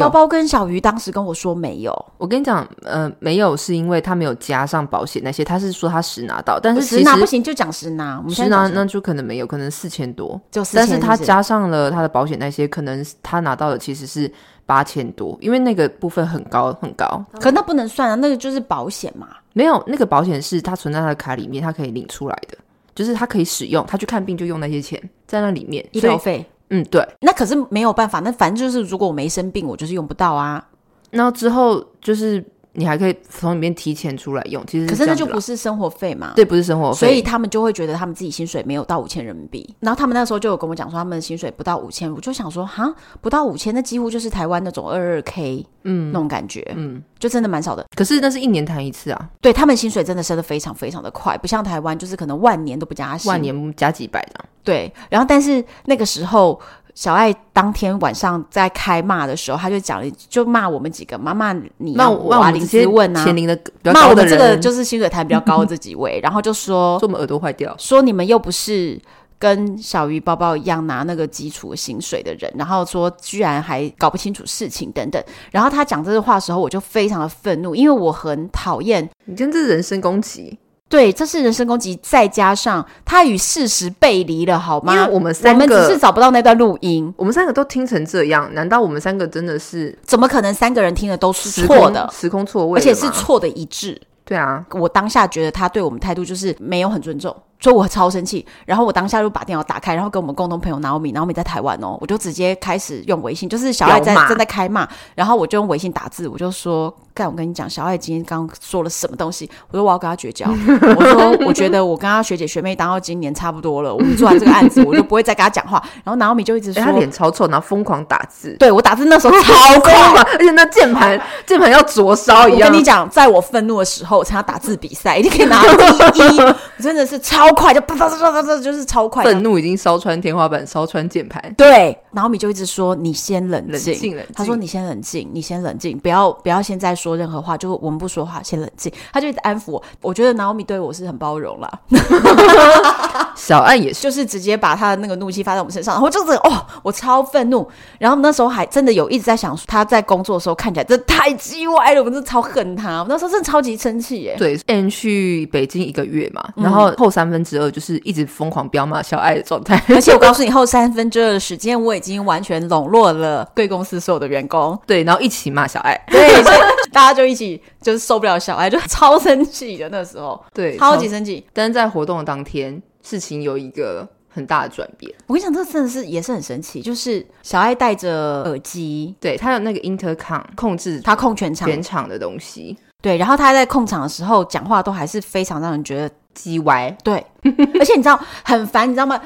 [0.00, 2.06] 包包跟小鱼当时跟我说没有。
[2.18, 8.18] 我跟你讲，呃，没有是因为他没有加上保险那些，他是说他实拿到，但是实实拿不行，就讲实拿。
[8.18, 10.86] 我们实拿那就可能没有，可能四千多，就四千。
[10.86, 14.30] 但是他加上了他的保险那些，可能他拿到的其实是。
[14.68, 19.28] 八千多，因为那个部分很高很高，可那不能算啊，那个就是保险嘛。
[19.52, 22.58] 没有，那个保险是他存在他的卡里面，他可以领出来的，
[22.92, 26.44] 就是他可以使用，他去看病就用那些钱在那里面，医疗费。
[26.70, 27.06] 嗯，对。
[27.20, 30.66] 那可是没有办法，那反正就是如果我没生病，我就是用不到啊。
[31.10, 32.44] 那之后就是
[32.76, 34.64] 你还可以从里面提钱出来用。
[34.66, 36.32] 其实可是那就不是生活费嘛？
[36.36, 39.74] 对，不是生活费，所以他们就会觉得他们自己薪水没有到五千人民币。
[39.80, 47.84] 然后他们那时候就有跟我讲说，他们的薪水不到五千，我就想说，哈，不到五千，那几乎就是台湾那种二二 k，嗯，那种感觉，嗯，就真的蛮少的。
[47.96, 54.44] 可是那是一年谈一次啊，对他们薪水真的升的非常非常的快，不像台湾就是可能万年都不加薪，万年加几百的。
[54.62, 56.60] 对，然后但是那个时候。
[56.96, 68.98] 小爱当天晚上在开骂的时候，他就讲了，就骂我们几个，骂骂你，骂我啊，临时问啊，的骂我们这个就是薪水台比较高的这几位，然后就说说我们耳朵坏掉，说你们又不是
[69.38, 80.58] 跟小鱼包包一样拿那个基础薪水的人，然后说居然还搞不清楚事情等等，然后他讲这句话的时候，我就非常的愤怒，因为我很讨厌你，真的是人身攻击。
[80.88, 84.94] 对，这是人身攻击，再加上他与事实背离了，好吗？
[84.94, 89.98] 因为我们三个，我们只是找不到那段录音，我们三个都听成这样，难道我们三个真的是？
[90.04, 92.08] 怎么可能三个人听的都是错的？
[92.12, 94.00] 时空错位，而且是错的一致。
[94.24, 97.34] 对啊，我当下觉得他对我们态度就是没有很尊重。
[97.58, 110.46] 所以我超生气，然后我当下就把电脑打开，然后跟我们共同朋友 Naomi，Naomi 在台湾哦，我就直接开始用微信，就是小爱在正在开骂，然后我就用微信打字，我就说：“干，我跟你讲，小爱今天刚说了什么东西？”我说：“我要跟他绝交。
[110.98, 119.92] ”我说：“我觉得我跟他学姐学妹当到今年差不多了，我们做完这个案子，我就不会再跟他讲话。”然后 Naomi 就一直说：“欸、他脸超臭，然后疯狂打字。”对，我打字那时候超快，
[120.34, 122.68] 而且那键盘 键盘要灼烧一样。
[122.68, 125.62] 我跟你讲，在我愤怒的时候，我参加打字比赛，一定可以拿
[126.10, 128.42] 第一，我真的是超快，就啪啪啪。
[128.42, 131.42] 这就是超快，愤怒已经烧穿天花板，烧穿键盘。
[131.56, 139.82] 对，然后米就一直说：“你先冷静，冷静，冷静。”他说：“你先冷静，你先冷静，不要不要现在说任何话，就我们不说话，先冷静。”他就一直安抚我。
[140.00, 141.80] 我觉得 Naomi 对我是很包容啦。
[143.36, 147.68] 小爱也是，就是直接把他的那个怒气发在我们身上，然后就是哦，我超愤怒。
[147.98, 153.00] 然后那时候还真的有一直在想，他在工作的时候看起来真的太叽歪了，我真的超恨他。
[153.00, 154.34] 我那时候真的超级生气耶。
[154.38, 159.82] 对，N 去北京一个月嘛，然后后三分之二就是一直疯狂飙骂小爱的状态。
[159.88, 166.58] 而且我告诉你，后三分之二的时间我已经完全笼络了贵公司所有的员工，对，然后一起骂小爱，对，所以
[166.92, 171.44] 大家就一起就是受不了小爱，就超生气的那时候，对，超级生气。
[171.52, 172.82] 但是在活动的当天。
[173.06, 176.82] 事情有一个很大的转变，我跟你讲，这真的是也是很神奇。
[176.82, 183.16] 就是小爱戴着耳机，对，他有那个 intercom 控制，他控全场全场的东西，对。
[183.16, 187.24] 然后他在控场的时候讲话都还是非常让人觉得叽歪，对。
[187.78, 189.20] 而且你知道很烦，你知道吗？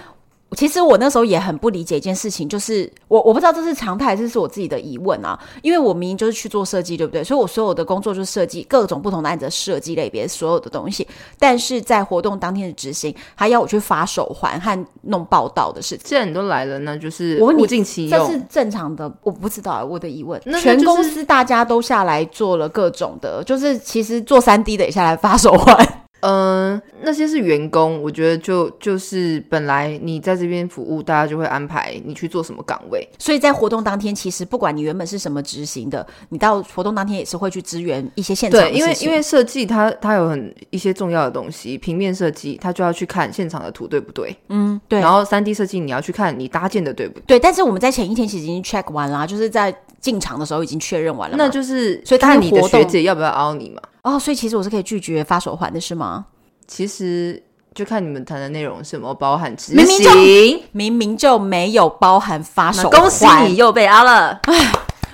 [0.57, 5.39] 其实我那时候也很不理解一件事情，就是我我不知道这是常态还是是我自己的疑问啊。
[5.63, 7.23] 因为我明明就是去做设计，对不对？
[7.23, 11.07] 所以我所有的工作就是设计各种不同的案子的设计类别所有的东西。
[11.39, 16.05] 但是在活动当天的执行，还要我去发手环和弄报道的事情。
[16.05, 19.11] 既然你都来了，那就是物尽其用，这是正常的。
[19.23, 20.41] 我不知道啊，我的疑问。
[20.47, 26.00] 那全公司大家都下来做了各种的，就是其实做三 D 的也下来发手环。
[26.21, 33.07] 嗯、呃，那些是员工，我觉得就就是本来你在这边服务，大家就会安排你去做什么岗位。
[33.18, 38.68] 所以在活动当天，其实不管你原本是什么执行的，你到活动当天也是会去支援一些现场的。
[38.68, 44.37] 对，因为因为设计它它有很一些重要的东西，平面设计它就要去看现场的图对不对？
[44.49, 45.01] 嗯，对。
[45.01, 47.23] 然后三 D 设计你要去看你搭建的对不对？
[47.27, 51.37] 对，但是我们在前一天其实已经 check 完了，就是在进场的时候已经确认完了。
[51.39, 53.81] 那就是所以看你的学姐要不要凹你嘛？
[54.03, 56.27] 哦，所以其实我是可以拒绝发手环的，是吗？
[56.67, 57.43] 其实
[57.75, 64.39] 就看你们谈的内容是什么，包含执行，明明就明明就没有包含发手环，恭喜你又被阿了。
[64.45, 64.73] 唉，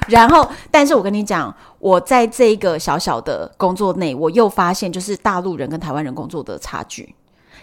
[0.09, 7.15] 然后，但是我跟你讲，我在这个小小的工作内，我又发现就是大陆人跟台湾人工作的差距。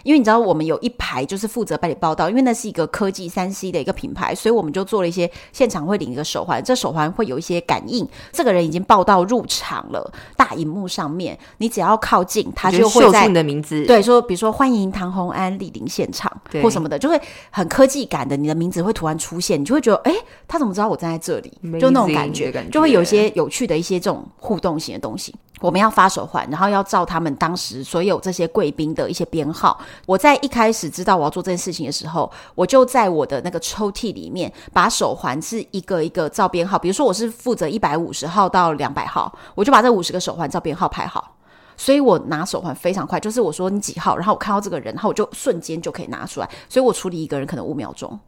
[0.04, 16.30] 因为你知道，我们有一排就是负责办理报道，因为那是一个科技三 C 的一个品牌，所以我们就做了一些现场会领一个手环，这手环会有一些感应，这个人已经报道入场了，大荧幕上面，你只要靠近，他就会在你的名字，对，说比如说欢迎唐红安莅临现场
[16.62, 20.14] 或什么的，就会很科技感的，你的名字会突然出现，你就会觉得，哎，
[20.46, 21.50] 他怎么知道我站在这里？
[21.80, 25.34] 就那种感觉，感觉就会有一些有趣的一些这种互动型的东西。
[25.64, 29.80] 我们要发手环，然后要照他们当时所有这些贵宾的一些编号。
[30.04, 36.78] 我在一开始知道我要做这件事情的时候，我就在我的那个抽屉里面把手环是一个一个照编号。
[36.78, 41.33] 比如说我是负责一百五十号到两百号，我就把这五十个手环照编号排好。
[41.76, 46.50] 所以我拿手环非常快，就是我说你几号，然后我看到这个人，然后我就瞬间就可以拿出来。
[46.68, 48.18] 所以我处理一个人可能五秒钟。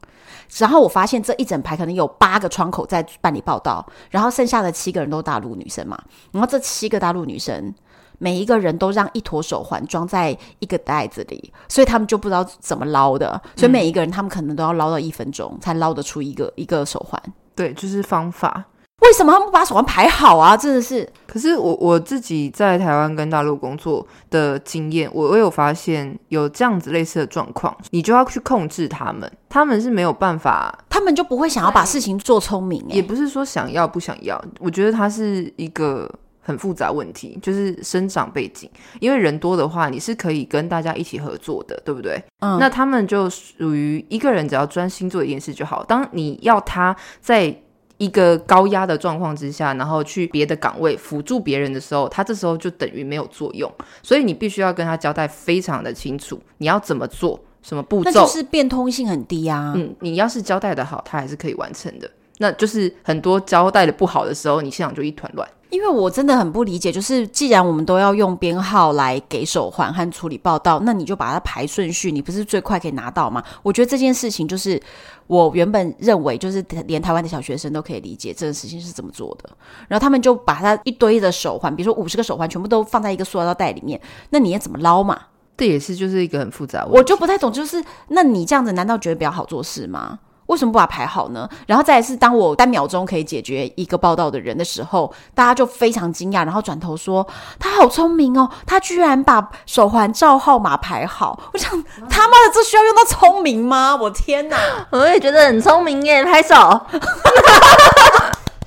[0.59, 5.99] 然后我发现这一整排可能有八个窗口在办理报到，然后剩下的七个人都是大陆女生嘛。
[6.33, 7.75] 然后这七个大陆女生，
[8.19, 13.41] 每一个人都让一坨手环装在一个袋子里，所以他们就不知道怎么捞的。
[13.57, 17.21] 所以每一个人他们可能都要捞到一分钟才捞得出一个一个手环。
[17.55, 18.65] 对，就是方法。
[19.07, 20.57] 为什么他们不把手环排好啊？
[20.57, 21.09] 真的是。
[21.27, 32.97] 可是我我自己在台湾跟大陆工作的经验，我我有发现有这样子类似的状况，你就要去控制他们，他们是没有办法，他们就不会想要把事情做聪明、欸。
[32.97, 38.69] 也不是说想要不想要，我觉得它是一个很复杂问题，就是生长背景。
[38.99, 42.21] 因为人多的话，你是可以跟大家一起合作的，对不对？
[42.41, 45.85] 嗯，那他们就属于一个人只要专心做一件事就好。
[45.85, 47.55] 当你要他在
[47.99, 53.71] 一个高压的状况之下，然后去别的岗位辅助别人的时候，他这时候就等于没有作用，
[54.03, 59.73] 所以你必须要跟他交代非常的清楚，你要怎么做，什么步骤，那就是变通性很低啊。
[59.75, 62.11] 嗯，你要是交代的好，他还是可以完成的。
[62.39, 65.49] 那就是很多交代的不好的时候，你现场就一团乱。
[65.71, 73.43] 因为我真的很不理解，就是既然我们都要用编号来给手环和处理报道，那你就把它排顺序，你不是最快可以拿到吗？
[73.65, 74.81] 我觉得这件事情就是
[75.27, 79.51] 我原本认为，就是连台湾的小学生都可以理解这个事情是怎么做的。
[79.89, 84.01] 然后他们就把他一堆的手环，比如说五十个手环，全部都放在一个塑料袋里面，
[84.31, 85.21] 那你要怎么捞嘛？
[85.57, 90.19] 这也是就是一个很复杂我就不太懂，就是那你这样子难道觉得比较好做事吗？
[90.47, 91.49] 为什么不把它排好呢？
[91.67, 97.27] 然后再来是，当我三秒钟可以解决一个报道的人的时候，大家就非常惊讶，然后转头说
[97.59, 101.39] 他好聪明哦，他居然把手环照号码排好。
[101.53, 101.71] 我想
[102.09, 103.97] 他妈的，这需要用到聪明吗？
[103.97, 104.57] 我天哪！
[104.91, 106.55] 我也觉得很聪明耶，拍手。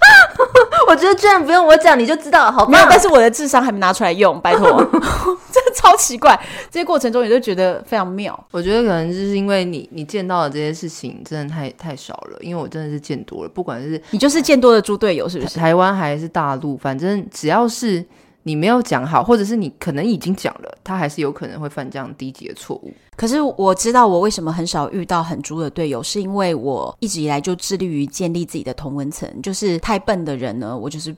[0.87, 2.87] 我觉得居然不用我讲你就知道了，好棒。
[2.89, 4.67] 但是我的智商还没拿出来用，拜托，
[5.51, 6.39] 真的超奇怪。
[6.71, 8.37] 这些过程中也就觉得非常妙。
[8.51, 15.59] 我觉得可能就是因为你你见到的这些事情真的太太少了，因为我真的是见多了，不管是你就是见多了猪队友，是不是？
[15.59, 18.05] 台湾还是大陆，反正只要是。
[18.49, 22.91] 你没有讲好，或者是你可能已经讲了，他还是有可能会犯这样低级的错误。
[23.15, 29.29] 可是我知道我为什么很少遇到很猪的队友，是因为我一直以来就致力于建立自己的同文层。
[29.43, 31.15] 就是太笨的人呢，我就是。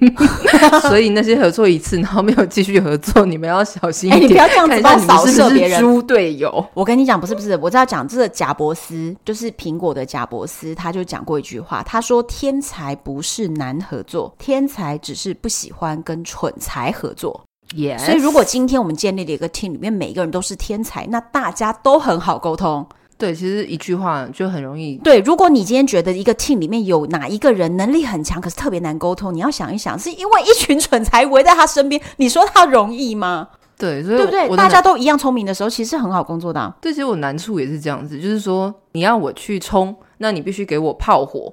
[0.88, 4.22] 所以那些合作一次，然后没有继续合作，你们要小心一点。
[4.22, 5.80] 欸、你不要这样子帮扫射别人。
[5.80, 17.42] 猪队友，我跟你讲，不是不是，我知道讲这个贾伯斯，就是苹果的贾伯斯，他就讲过一句话，他说：“天才不是难合作，天才只是不喜欢跟蠢才合作。”
[17.74, 18.04] Yes。
[18.04, 22.86] 所以如果今天我们建立了一个 team，里面每一个人都是天才，那大家都很好沟通。
[23.16, 24.96] 对，其实一句话就很容易。
[24.98, 33.48] 对，如果你今天觉得一个 team 里面有哪一个人能力很强，可是特别难沟通，你要想一想，是因为一群蠢材围在他身边，你说他容易吗？
[33.78, 34.56] 对，所以对不对？
[34.56, 36.74] 大家都一样聪明的时候，其实是很好工作的啊。
[36.80, 41.52] 对，其实我难处也是这样子，就是说你要我去冲，那你必须给我炮火。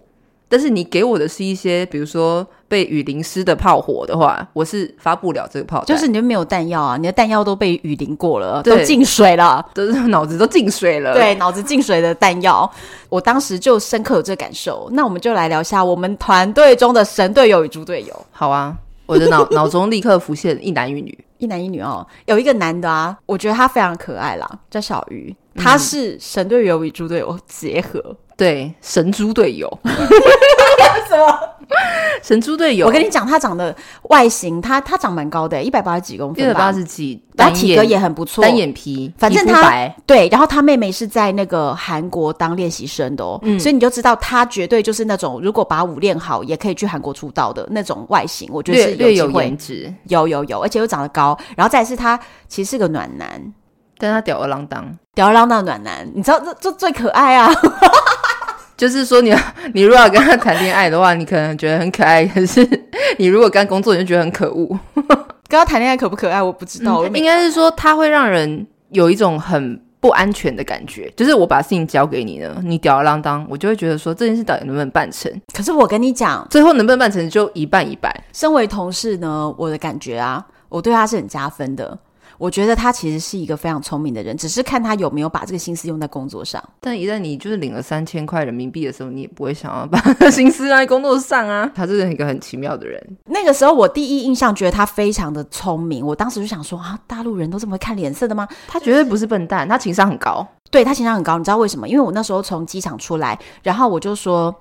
[0.51, 5.81] 但是你给我的是一些，比如说被雨淋湿的炮火的话，我是发不了这个炮。
[5.85, 11.13] 就是你就没有弹药啊，你的弹药都被雨淋过了，都进水了， 都是脑子都进水了。
[11.17, 12.69] 对，脑子进水的弹药，
[13.07, 14.89] 我当时就深刻有这个感受。
[14.91, 18.25] 那我们就来聊一下我们团队中的神队友与猪队友。
[18.31, 18.75] 好啊，
[19.05, 22.05] 我的脑 脑中立刻浮现一男一女，一男一女哦。
[22.25, 28.13] 有一个男的啊，我觉得他非常可爱啦，叫小鱼，他是神队友与猪队友结合。
[28.41, 29.69] 对，神猪队友，
[31.07, 31.39] 什 么
[32.23, 32.87] 神猪队友？
[32.87, 33.75] 我跟你讲，他长得
[34.09, 40.27] 外形，他他长蛮高的，一百八十几公分，一百八十几，他体格也很不错，单眼皮，反正他对。
[40.29, 48.49] 然后他妹妹是在那个韩国当练习生的哦，嗯，所以你就知道他绝对就是那种如果把舞练好，也可以去韩国出道的那种外形。
[48.51, 51.37] 我觉得是略有颜值，有有有，而且又长得高。
[51.55, 53.53] 然后再是他其实是个暖男，
[53.99, 57.53] 但他吊儿郎当，吊儿郎当的暖男，你知道这这最可爱啊。
[58.81, 59.35] 就是说你，你
[59.75, 62.67] 你如果要跟他谈恋爱的话，你可能觉得很可爱；可是
[63.19, 64.67] 你如果跟他工作，你就觉得很可恶。
[65.47, 66.41] 跟他谈恋爱可不可爱？
[66.41, 67.03] 我不知道。
[67.03, 71.13] 嗯、应该是说他会让人有一种很不安全的感觉。
[71.15, 75.31] 就是我把事情交给你了，你吊儿郎当，我就会觉得说这件事到底能不能办成？
[75.53, 78.11] 可是我跟你讲，最后能不能办成就一半一半。
[78.33, 81.95] 身为同事呢，我的感觉啊，我对他是很加分的。
[82.41, 86.59] 我觉得他其实是一个非常聪明的人，只是看他有没有把这个心思用在工作上。
[86.79, 89.99] 但一旦你就是领了三千块人民币的时候，你也不会想要把
[90.31, 91.71] 心思用在工作上啊。
[91.75, 92.99] 他是一个很奇妙的人。
[93.25, 98.47] 那个时候我第一印象觉得他非常的聪明，我当时就想说啊，大陆人都这么会看脸色的吗？
[98.67, 100.43] 他绝对不是笨蛋，他情商很高。
[100.71, 101.87] 对，他情商很高，你知道为什么？
[101.87, 104.51] 因为我那时候从机场出来，然后我就说。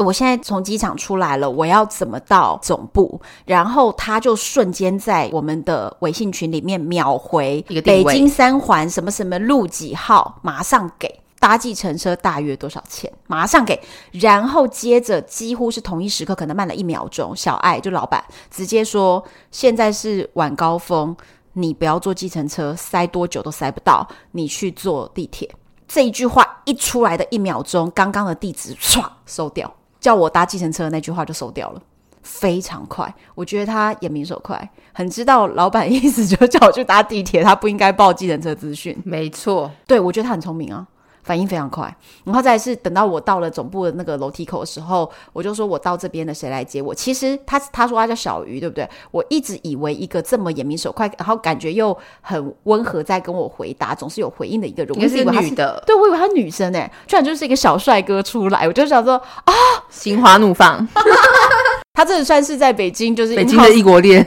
[0.00, 3.20] 我现在从机场出来了，我要怎么到总部？
[3.44, 13.10] 然后他就瞬间在我们的微信群里面秒回北京三环什么什么路几号，马上给搭计程车大约多少钱？
[13.26, 13.80] 马上给。
[14.12, 21.16] 然后接着几乎是同一时刻，可能慢了一秒钟，小爱就老板直接说：“现在是晚高峰，
[21.54, 25.50] 你不要坐计程车，塞多久都塞不到，你去坐地铁。”
[25.88, 29.72] 这一句话一出来的一秒钟，刚刚的地址唰收掉。
[30.00, 31.82] 叫我搭计程车的那句话就收掉了，
[32.22, 33.12] 非常快。
[33.34, 38.96] 我觉得他眼明手快，很知道老板意思，就叫我去搭地铁，他不应该报计程车资讯。
[39.04, 40.86] 没错，对，我觉得他很聪明啊。
[41.30, 46.92] 反应非常快，然后再是等到我到了总部的那个楼梯口的时候，我就说我到这边了，谁来接我？
[46.92, 48.88] 其实他他说他叫小鱼，对不对？
[49.12, 59.14] 我一直以为一个这么眼明手快，然后感觉又很温和，在跟我回答，总是有回应的一个人，我是以为他是女的，对，我以为他女生哎，居然就是一个小帅哥出来，我就想说
[59.44, 59.54] 啊，
[59.88, 60.84] 心花怒放。
[61.94, 64.24] 他这算是在北京，就是北京的异国恋，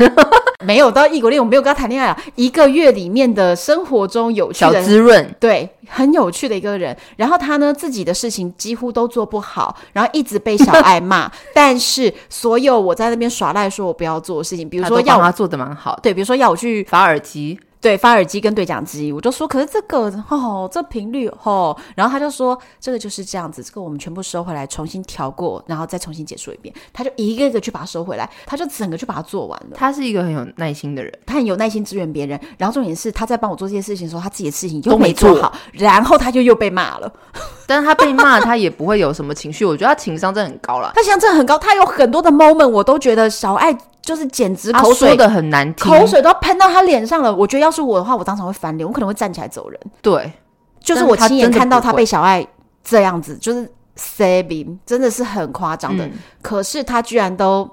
[0.65, 2.23] 没有到异国恋，我没有跟他谈恋爱啊。
[2.35, 6.95] 一个月里面的生活中有趣的小滋润，对，很有趣的一个人。
[7.15, 11.31] 然后他呢，自己的事情几乎都做不好，然后一直被小爱骂。
[11.53, 17.59] 但是所有我在那边耍赖说我不要做的事情，比如说要他做的蛮好，对，比如说要我去发耳机。
[17.83, 26.73] 对，发耳机跟对讲机，我就说，可是这个哦，这频率哦，然后他就说，这个就是这样子，这个我们全部收回来，重新调过，然后再重新解说一遍。
[26.93, 29.75] 他就一个一个去把它收回来，他就整个去把它做完了。
[29.75, 32.39] 他是一个很有耐心的人，他很有耐心支援别人。
[32.57, 37.13] 然后重点是，他在帮我做这些事情的时候，他自己的事情又没做好，然后他就又被骂了。
[37.67, 39.65] 但是他被骂，他也不会有什么情绪。
[39.65, 41.59] 我觉得他情商真的很高了，他情商真的很高。
[41.59, 43.77] 他有很多的 moment，我都觉得小爱。
[44.03, 47.33] 就是简直口水的很难听，口水都喷到他脸上了。
[47.33, 49.79] 我觉得要是我的话，我当场会翻脸，我可能会站起来走人。
[50.01, 50.31] 对，
[50.79, 52.45] 就是我亲眼看到他被小爱
[52.83, 56.05] 这样子，就是 saving 真的是很夸张的。
[56.05, 57.69] 嗯、可是他居然都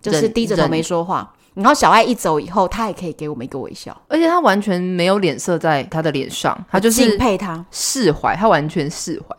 [0.00, 9.34] 就是低着头没说话，然后小爱一走以后，他也可以给我们一个微笑，而且他完全没有脸色在他的脸上，他就是敬佩他释怀，他完全释怀。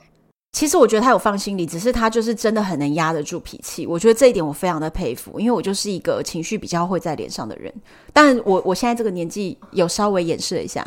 [0.53, 3.87] 其实我觉得他有放心里，只是他就是真的很能压得住脾气。
[3.87, 7.73] 我觉得这一点我非常的佩服，因为我就是一个情绪比较会在脸上的人。
[8.13, 10.85] 但我我现在这个年纪有稍微掩饰了一下。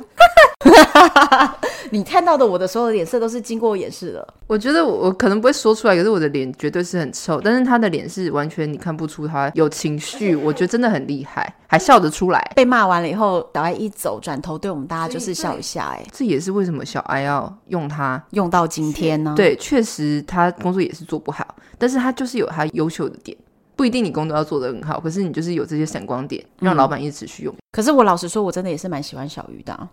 [1.91, 4.27] 你看到的我的所有的脸色都是经过掩饰的。
[4.49, 7.41] 我觉得我我可能不会说出来，可是我的脸绝对是很臭。
[7.41, 12.53] 但是他的脸是完全你看不出他有情绪， 我觉得真的很厉害，还笑得出来。
[12.57, 15.95] 被骂完了以后，小爱一走，转头对我们大家就是笑一下。
[15.95, 19.35] 哎，这也是为什么小爱要用他用到今天呢？
[19.37, 23.37] 对，确实他工作也是做不好，但是他就是有他优秀的点。
[23.77, 27.55] 不一定你工作要做得很好，可是你就是有这些闪光点，让老板一直持续用。
[27.55, 27.59] 嗯。
[27.71, 29.89] 可是我老实说，我真的也是蛮喜欢小鱼的啊。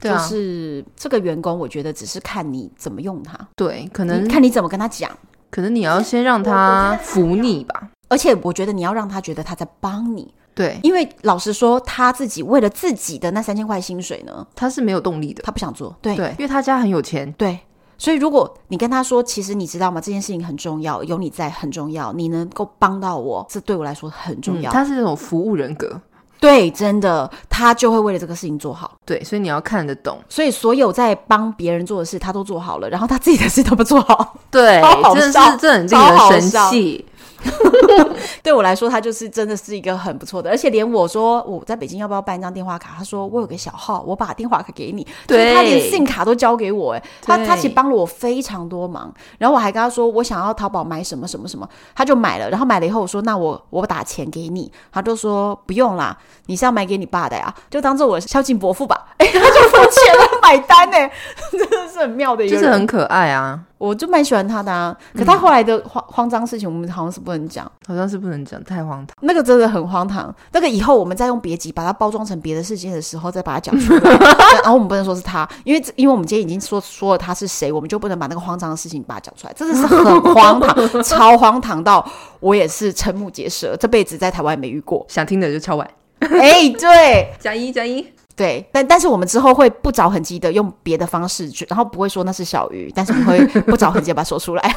[0.00, 3.38] 对啊，就是这个员工，我觉得只是看你怎么用他。
[3.54, 5.10] 对，可能看你怎么跟他讲。
[5.50, 7.90] 可能你要先让他服你吧。
[8.08, 10.32] 而且我觉得你要让他觉得他在帮你。
[10.54, 15.94] 对，因为老实说，他自己为了自己的那三千块薪水呢，他是没有动力的，他不想做。
[16.00, 17.30] 对，对，因为他家很有钱。
[17.32, 17.58] 对。
[17.98, 20.00] 所以，如果你跟他说，其实你知道吗？
[20.00, 24.70] 这件事情很重要，有你在很重要，你能够帮到我，这对我来说很重要。
[24.70, 26.00] 嗯，他是那种服务人格，
[26.38, 28.92] 对，真的，他就会为了这个事情做好。
[29.04, 30.18] 对，所以你要看得懂。
[30.28, 34.36] 所以，所有在帮别人做的事，他都做好了，然后他自己的事都不做好。
[34.50, 37.04] 对， 好真的是这很令人生气。
[38.42, 45.06] 对我来说，他就是真的是一个很不错的，而且连我说我在北京要不要办一张电话卡，他说我有个小号，我把电话卡给你。
[45.26, 49.12] 对，他连 SIM 卡都交给我，哎，他他其实帮了我非常多忙。
[49.38, 52.48] 然后我还跟他说，我想要淘宝买什么什么什么，他就买了。
[52.50, 56.16] 然后买了以后，我说那我我打钱给你，他就说不用啦，
[56.46, 59.06] 你是要买给你爸的呀，就当做我孝敬伯父吧。
[59.18, 60.96] 哎，他就付钱了，买单呢，
[61.50, 63.60] 真的是很妙的一个人，就是很可爱啊。
[63.78, 69.14] 我就蛮喜欢他的啊，可他后来的慌慌张事情，我们好像是不能讲，好像是不能讲，太荒唐。
[69.20, 74.10] 那个真的很荒唐，那个以后我们再用别集把它包装成别的事件的时候，再把它讲出来。
[74.62, 79.52] 然后我们不能说是他，因为因为我们今天已经说说了他是谁，我们就不能把那个慌张的事情把它讲出来。
[79.52, 80.74] 真的是很荒唐，
[81.04, 82.06] 超荒唐到
[82.40, 85.04] 我也是瞠目结舌，这辈子在台湾也没遇过。
[85.08, 85.88] 想听的就敲碗。
[86.20, 88.04] 哎、欸，对，加一加一。
[88.36, 94.74] 对，但但是我们之后会不着痕迹的用别的方式去，然后不会说那是小鱼，但是我们会不着痕迹把它说出来。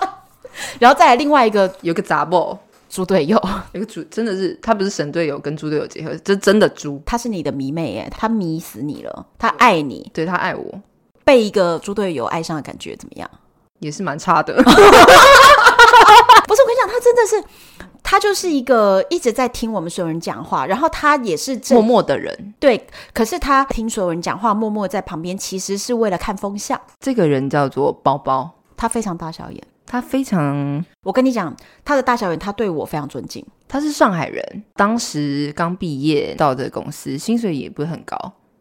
[0.80, 2.58] 然后再来另外一个，有个杂报
[2.88, 3.38] 猪队友，
[3.72, 10.80] 有个猪真的是他不是神队友跟猪队友结合，这真的猪，他是你的迷妹耶，他迷死你了，他爱你，对，他爱我，
[11.24, 13.30] 被一个猪队友爱上的感觉怎么样？
[13.80, 14.56] 也是蛮差的。
[16.48, 17.44] 不是我跟你讲，他真的是，
[18.02, 22.54] 他就是一个一直在听我们所有人讲话，然后他也是默默的人。
[22.58, 26.80] 对，可是他听所有人讲话，默默在旁边，其实是为了看风向。
[27.00, 30.82] 这个人叫做包包，他非常大小眼，他非常……
[31.02, 33.44] 我跟你讲，他的大小眼，他对我非常尊敬。
[33.68, 38.16] 他是上海人，当时刚毕业到这个公司，薪水也不是很高。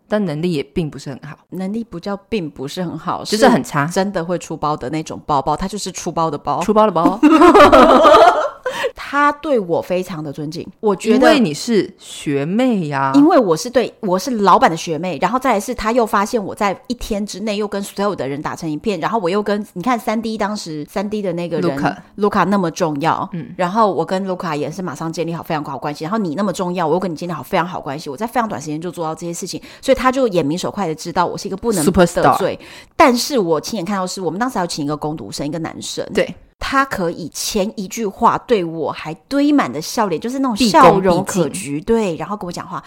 [0.08, 7.20] 但能力也并不是很好，能力不叫并不是很好，就是很差，真的会出包的那种包包，它就是出包的包，出包的包。
[8.96, 21.78] 他对我非常的尊敬，我觉得因为你是学妹呀、啊，因为我是对我是老板的学妹，然后再来是他又发现我在一天之内又跟所有的人打成一片，然后我又跟你看三 D 当时三 D 的那个人
[22.16, 22.46] 卢卡。
[22.48, 32.60] 那么重要，嗯，然后我跟卢卡也是马上建立好非常好关系，然后你那么重要，我又跟你建立好非常好关系，我在非常短时间就做到这些事情，所以他就眼明手快的知道我是一个不能得罪，Superstar。
[32.96, 36.34] 但是我亲眼看到是我们当时要请一个攻读生，一个男生，对。
[36.60, 42.84] 他可以前一句话对我还堆满的笑脸，就是那种笑容可掬，对，然后跟我讲话。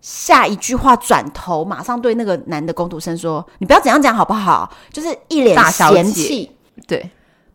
[0.00, 6.50] 下一句话转头马上对那个男的工读生说：“你不要怎样讲好不好？”就是一脸嫌弃，
[6.88, 7.10] 对。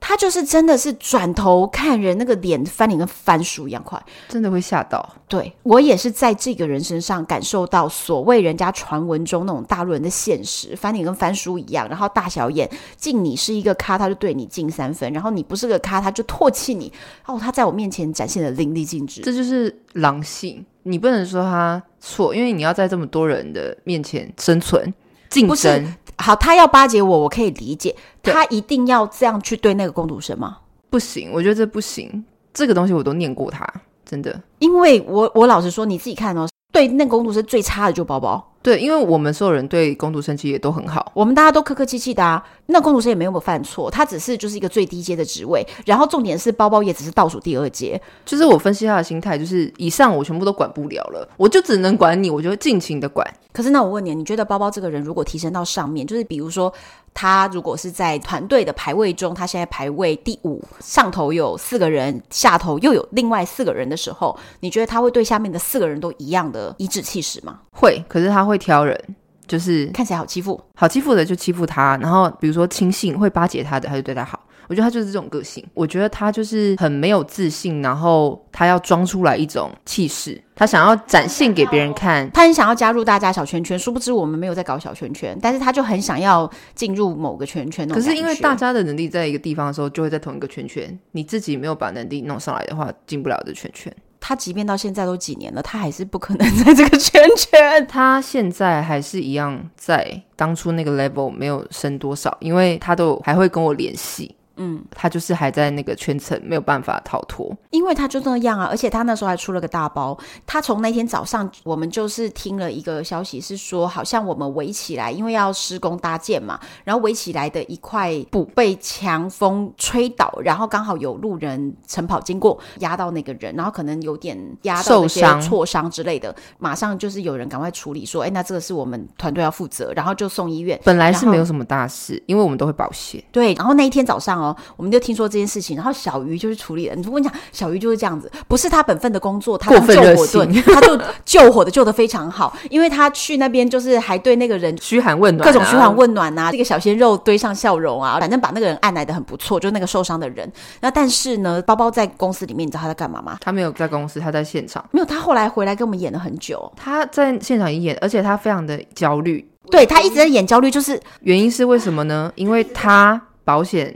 [0.08, 4.00] 他就是真的是转头看人，那个脸翻脸跟翻书一样快，
[4.30, 5.04] 真的会吓到。
[5.28, 16.94] 对，我也是在这个人身上感受到所谓人家传闻中那种大陆人的现实，翻脸跟翻书一样，然后大小眼，敬你是一个咖，他就对你敬三分，然后你不是个咖，他就唾弃你。
[17.26, 20.64] 哦，他在我面前展现的淋漓尽致，这就是狼性。
[20.84, 24.94] 你不能说他错，因为你要在这么多人的面前生存
[25.32, 25.96] 竞争。
[26.18, 27.96] 好，他要巴结我，我可以理解。
[28.24, 30.58] 他一定要这样去对那个工读生吗？
[30.90, 32.24] 不行，我觉得这不行。
[32.54, 33.68] 这个东西我都念过他，
[34.06, 34.42] 真的。
[34.60, 38.54] 因为我我老实说，你自己看哦，对那个工读生最差的就包包。
[38.66, 42.44] 对，因为我们所有人对工读生其实也都很好，我们大家都客客气气的啊。
[42.66, 45.64] 那工读生也没有犯错，他只是就是一个最低阶的职位。
[45.86, 48.02] 然后重点是包包也只是倒数第二阶。
[48.26, 53.24] 就是我分析他的心态，就是以上我全部都管不了了，我就只能管你，我就会尽情的管。
[53.54, 56.74] 可是那我问你，你觉得包包这个人如果提升到上面，就是比如说
[57.14, 67.60] 他如果是在团队的排位中，他现在排位第五，上头有四个人，下头又有另外四个人的时候，你觉得他会对下面的四个人都一样的颐指气使吗？
[67.72, 69.00] 会，可是他会挑人，
[69.48, 74.42] 就是看起来好欺负，好欺负的就欺负他，然后比如说亲信会巴结他的，他就对他好。
[74.68, 75.64] 我觉得他就是这种个性。
[75.76, 83.78] 我觉得他就是很没有自信，然后他要装出来一种气势，他想要展现给别人看，他很想要加入大家小圈圈。
[83.78, 87.88] 殊不知我们没有在搞小圈圈，但是他就很想要进入某个圈圈。
[87.88, 90.98] 可是因为大家的能力在一个地方的时候，就会在同一个圈圈。
[91.12, 93.96] 你自己没有把能力弄上来的话，进不了这圈圈。
[94.28, 97.86] 他即便到现在都几年了，他还是不可能 在这个圈圈。
[97.86, 104.36] 他现在还是一样在当初那个 level 没有升多少，因为他都还会跟我联系。
[104.58, 110.18] 嗯，他就是还在那个圈层，没有办法逃脱，因为他就那样啊，而且他那时候还出了个大包。
[110.46, 130.80] 他从那天早上，我们就是听了一个消息，是说好像我们围起来，因为要施工搭建嘛，然后围起来的一块布被强风吹倒，然后刚好有路人晨跑经过，压到那个人，然后可能有点压到一些挫伤之类的，马上就是有人赶快处理，说，哎，那这个是我们团队要负责，然后就送医院。
[130.84, 133.24] 本来是没有什么大事，因为我们都会保险。
[133.32, 134.45] 对，然后那一天早上哦。
[134.76, 136.96] 我们就听说这件事情，然后小鱼就是处理了。
[136.96, 150.52] 你我跟你讲，小鱼就是这样子，不是他本分的工作，他当救火队，他就救火的救的非常好，因为他去那边就是还对那个人嘘寒问暖，各种嘘寒问暖啊，这个小鲜肉堆上笑容啊，反正把那个人按来的很不错，就那个受伤的人。
[150.82, 153.38] 那但是呢，包包在公司里面，你知道他在干嘛吗？
[153.42, 154.84] 他没有在公司，他在现场。
[154.92, 156.72] 没有，他后来回来跟我们演了很久。
[156.76, 159.48] 他在现场演，而且他非常的焦虑。
[159.72, 162.32] 对，他一直在演焦虑，就是原因是为什么呢？
[162.36, 163.96] 因为他保险。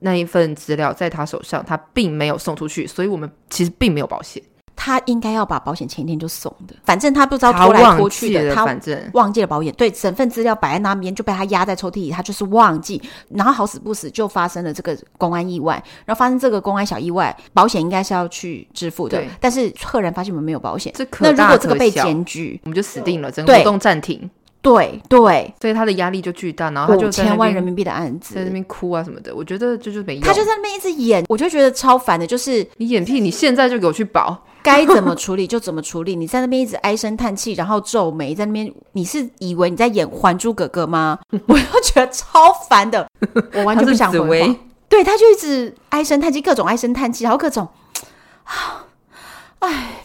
[0.00, 4.42] 那一份资料在他手上，他并没有送出去，所以我们其实并没有保险。
[4.80, 9.74] 他应该要把保险前一天就送的，反正他不知道拖来拖去的，他忘记了，他忘记了保险。
[9.74, 13.02] 对，整份资料摆在那边就被他压在抽屉里，他就是忘记。
[13.28, 20.92] 然后好死不死就发生了这个公安意外，然后发生这个公安小意外，保险应该是要去支付的，但是赫然发现我们没有保险。
[20.94, 24.30] 这可那如果这个被检举，我们就死定了，整个活动暂停。
[24.68, 30.22] 对对，所以他的压力就巨大，然后他就五千万人民币的案子在那边哭啊什么的，我觉得这就是没用。
[30.22, 36.14] 他就在那边一直演，我就觉得超烦的，就是你演屁，你现在就给我去保，该怎么处理就怎么处理。
[36.14, 41.18] 你在那边一直唉声叹气，然后皱眉在那边，你是以为你在演《还珠格格》吗？
[41.48, 43.08] 我就觉得超烦的，
[43.54, 44.56] 我完全不想回话。
[44.88, 47.68] 对，他就一直唉声叹气，各种唉声叹气，然后各种
[48.44, 48.84] 啊，
[49.60, 50.04] 唉。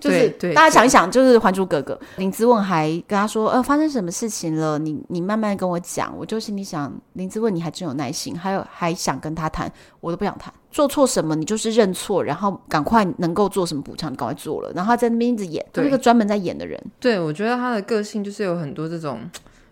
[0.00, 4.78] 就是大家想一想，就是《还珠格格》，林之问还跟他说：“呃，发生什么事情了？
[4.78, 9.70] 你你慢慢跟我讲。”我就心里想，林之问你还真有耐心，还有还想跟他谈，
[10.00, 10.52] 我都不想谈。
[10.70, 14.70] 做错什么，你就是认错，然后赶快能够做什么补偿，赶快做了。
[14.74, 16.80] 然后他在那边一直演，就那个专门在演的人。
[17.00, 19.20] 对，我觉得他的个性就是有很多这种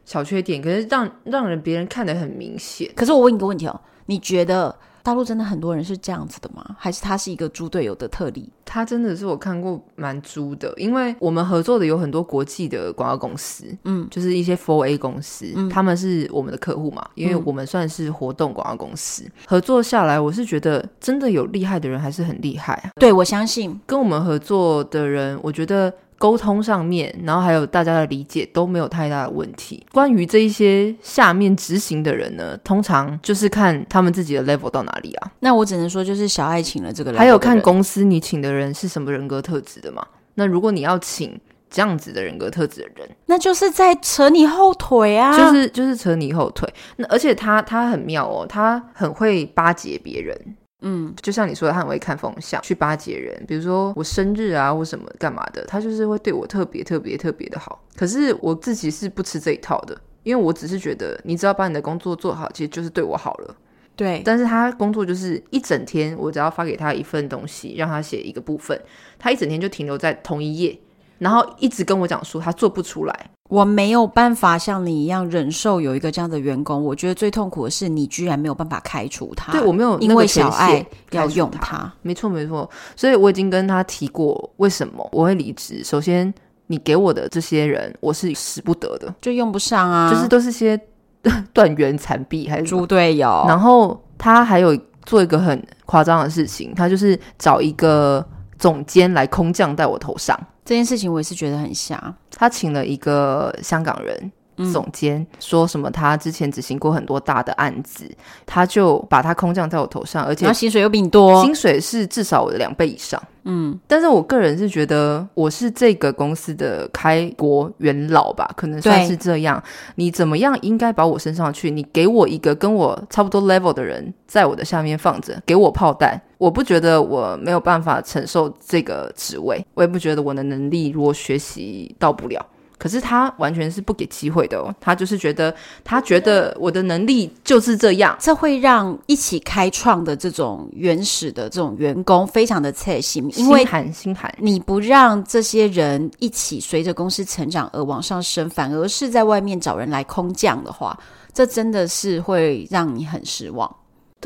[0.05, 2.91] 小缺点，可是让让人别人看得很明显。
[2.97, 4.75] 可是我问你个问题哦，你觉得？
[5.07, 6.65] 大陆真的很多人是这样子的吗？
[6.77, 8.51] 还是他是一个猪队友的特例？
[8.65, 22.91] 他真的是我看过蛮猪的，因为我们合作的有很多国际的广告公司，嗯，就是一些 Four A 公司，嗯，他们是我们的客户嘛，因为我们算是活动广告公司，嗯，合作下来，我是觉得真的有厉害的人还是很厉害啊。
[22.99, 25.95] 对，我相信跟我们合作的人，我觉得。
[26.19, 29.87] 沟通上面，然后还有大家的理解都没有太大的问题。
[29.93, 35.31] 关于这一些下面执行的人呢，通常就是看他们自己的 level 到哪里啊。
[35.41, 40.07] 那我只能说，就是小爱请了这个 level，还有看公司你请的人是什么人格特质的嘛。
[40.35, 41.39] 那如果你要请
[41.69, 46.69] 这样子的人格特质的人，那就是在扯你后腿啊，就是就是扯你后腿。
[46.97, 50.57] 那而且他他很妙哦，他很会巴结别人。
[50.83, 53.43] 嗯，就像你说的，他很会看风向，去巴结人。
[53.49, 57.83] 比如说我生日啊，或什么干嘛的，他就是会对我特别特别特别的好。
[57.97, 63.57] 可是我自己是不吃这一套的，因为我只是觉得，你只要把你的工作做好，其实就是对我好了。
[63.97, 64.21] 对。
[64.25, 68.79] 但是他工作就是一整天，我只要发给他一份东西，让他写一个部分，
[69.19, 70.79] 他一整天就停留在同一页，
[71.19, 73.31] 然后一直跟我讲说他做不出来。
[73.49, 76.85] 我没有办法像你一样忍受有一个这样的员工。
[76.85, 79.53] 我觉得最痛苦的是你居然没有办法开除他。
[79.53, 81.93] 对，我没有，因为小爱要用他。
[82.03, 85.85] 没错没错，所以我已经跟他提过为什么我会离职。
[85.85, 86.35] 首先，
[86.67, 90.77] 你给我的这些人我是使不得的，就用不上啊，就是都是些
[91.55, 93.45] 断垣残壁还是猪队友。
[93.47, 98.27] 然后他还有做一个很夸张的事情，他就是找一个
[98.59, 100.37] 总监来空降在我头上。
[100.67, 102.15] 这件事情我也是觉得很像。
[102.33, 104.33] 他请了一个香港人
[104.73, 108.11] 总监，嗯、说什么他之前执行过很多大的案子，
[108.45, 113.23] 他就把他空降在我头上，而且薪水又比你多，薪水是至少我的两倍以上。
[113.49, 119.63] 嗯，但是我个人是觉得我是这个公司的开国元老吧，可能算是这样。
[119.95, 121.71] 你怎么样应该把我升上去？
[121.71, 132.45] 你给我一个跟我差不多 level 的人在我的下面放着，给我炮弹，我不觉得我没有办法承受这个职位，我也不觉得我的能力如果学习到不了。
[132.79, 144.35] 可是他完全是不给机会的哦，他就是觉得他觉得我的能力就是这样，这会让一起开创的这种原始的这种员工非常的刺心，因为心寒心寒。
[144.39, 150.99] 你不让这些人一起随着公司成长而往上升，反而是在外面找人来空降的话，
[151.33, 153.75] 这真的是会让你很失望。